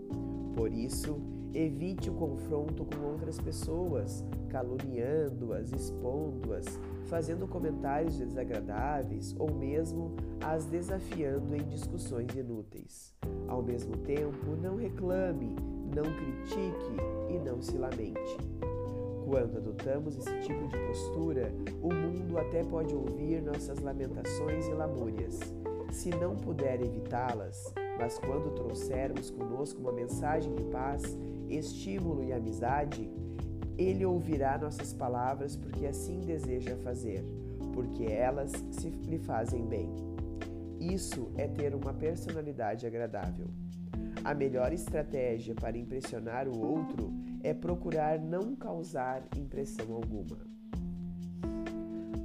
Por 0.55 0.71
isso, 0.71 1.19
evite 1.53 2.09
o 2.09 2.13
confronto 2.13 2.85
com 2.85 3.05
outras 3.07 3.39
pessoas, 3.39 4.23
caluniando-as, 4.49 5.71
expondo-as, 5.71 6.79
fazendo 7.05 7.47
comentários 7.47 8.17
desagradáveis 8.17 9.35
ou 9.37 9.53
mesmo 9.53 10.15
as 10.43 10.65
desafiando 10.65 11.55
em 11.55 11.63
discussões 11.63 12.35
inúteis. 12.35 13.13
Ao 13.47 13.61
mesmo 13.61 13.97
tempo, 13.97 14.55
não 14.61 14.75
reclame, 14.75 15.55
não 15.95 16.03
critique 16.03 16.95
e 17.29 17.39
não 17.39 17.61
se 17.61 17.77
lamente. 17.77 18.37
Quando 19.25 19.57
adotamos 19.57 20.17
esse 20.17 20.39
tipo 20.41 20.67
de 20.67 20.77
postura, 20.87 21.53
o 21.81 21.93
mundo 21.93 22.37
até 22.37 22.63
pode 22.63 22.95
ouvir 22.95 23.41
nossas 23.41 23.79
lamentações 23.79 24.67
e 24.67 24.71
lamúrias. 24.71 25.39
Se 25.91 26.09
não 26.09 26.35
puder 26.35 26.81
evitá-las, 26.81 27.71
mas 27.99 28.17
quando 28.17 28.55
trouxermos 28.55 29.29
conosco 29.29 29.81
uma 29.81 29.91
mensagem 29.91 30.53
de 30.55 30.63
paz, 30.63 31.17
estímulo 31.49 32.23
e 32.23 32.31
amizade, 32.31 33.09
ele 33.77 34.05
ouvirá 34.05 34.57
nossas 34.57 34.93
palavras 34.93 35.55
porque 35.55 35.85
assim 35.85 36.19
deseja 36.21 36.75
fazer, 36.77 37.23
porque 37.73 38.03
elas 38.03 38.51
se 38.71 38.89
lhe 38.89 39.17
fazem 39.17 39.65
bem. 39.65 39.89
Isso 40.79 41.31
é 41.35 41.47
ter 41.47 41.73
uma 41.75 41.93
personalidade 41.93 42.85
agradável. 42.85 43.47
A 44.23 44.33
melhor 44.33 44.73
estratégia 44.73 45.55
para 45.55 45.77
impressionar 45.77 46.47
o 46.47 46.59
outro 46.59 47.13
é 47.41 47.53
procurar 47.53 48.19
não 48.19 48.55
causar 48.55 49.23
impressão 49.37 49.93
alguma. 49.93 50.37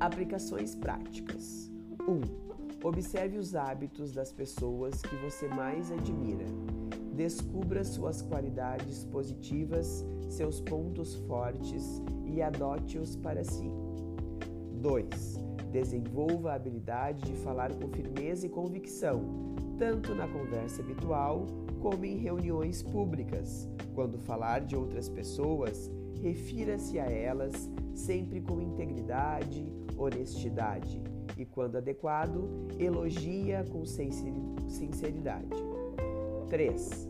Aplicações 0.01 0.75
práticas: 0.75 1.71
1. 2.07 2.13
Um, 2.13 2.21
observe 2.83 3.39
os 3.39 3.55
hábitos 3.55 4.13
das 4.13 4.33
pessoas 4.33 5.01
que 5.01 5.15
você 5.17 5.49
mais 5.49 5.91
admira. 5.91 6.47
Descubra 7.15 7.85
suas 7.85 8.21
qualidades 8.21 9.05
positivas, 9.05 10.05
seus 10.29 10.61
pontos 10.61 11.15
fortes 11.15 12.03
e 12.27 12.43
adote-os 12.43 13.15
para 13.15 13.45
si. 13.45 13.71
2. 14.81 15.39
Desenvolva 15.71 16.51
a 16.51 16.55
habilidade 16.57 17.23
de 17.23 17.37
falar 17.39 17.73
com 17.73 17.89
firmeza 17.89 18.47
e 18.47 18.49
convicção, 18.49 19.23
tanto 19.79 20.13
na 20.13 20.27
conversa 20.27 20.83
habitual 20.83 21.47
como 21.81 22.05
em 22.05 22.17
reuniões 22.17 22.83
públicas. 22.83 23.69
Quando 23.95 24.19
falar 24.19 24.63
de 24.63 24.75
outras 24.75 25.09
pessoas, 25.09 25.89
refira-se 26.21 26.99
a 26.99 27.05
elas 27.05 27.71
sempre 27.95 28.41
com 28.41 28.61
integridade, 28.61 29.65
honestidade 29.97 31.01
e, 31.39 31.45
quando 31.45 31.77
adequado, 31.77 32.49
elogia 32.77 33.65
com 33.71 33.85
sinceridade. 33.87 35.74
3. 36.49 37.09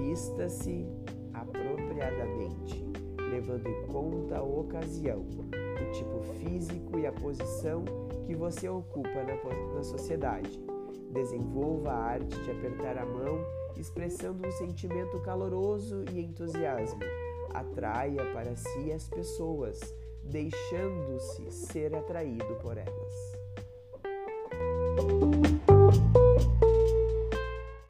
Vista-se 0.00 0.86
apropriadamente, 1.32 2.84
levando 3.30 3.66
em 3.66 3.86
conta 3.86 4.38
a 4.38 4.42
ocasião, 4.42 5.20
o 5.20 5.92
tipo 5.92 6.22
físico 6.38 6.98
e 6.98 7.06
a 7.06 7.12
posição 7.12 7.84
que 8.26 8.34
você 8.34 8.68
ocupa 8.68 9.22
na, 9.22 9.74
na 9.74 9.82
sociedade. 9.82 10.62
Desenvolva 11.10 11.90
a 11.90 12.04
arte 12.04 12.40
de 12.42 12.50
apertar 12.50 12.98
a 12.98 13.04
mão 13.04 13.44
expressando 13.76 14.46
um 14.46 14.52
sentimento 14.52 15.18
caloroso 15.20 16.04
e 16.12 16.20
entusiasmo, 16.20 17.00
atraia 17.52 18.24
para 18.32 18.54
si 18.56 18.92
as 18.92 19.08
pessoas, 19.08 19.80
deixando-se 20.24 21.50
ser 21.50 21.94
atraído 21.94 22.54
por 22.62 22.76
elas. 22.76 23.31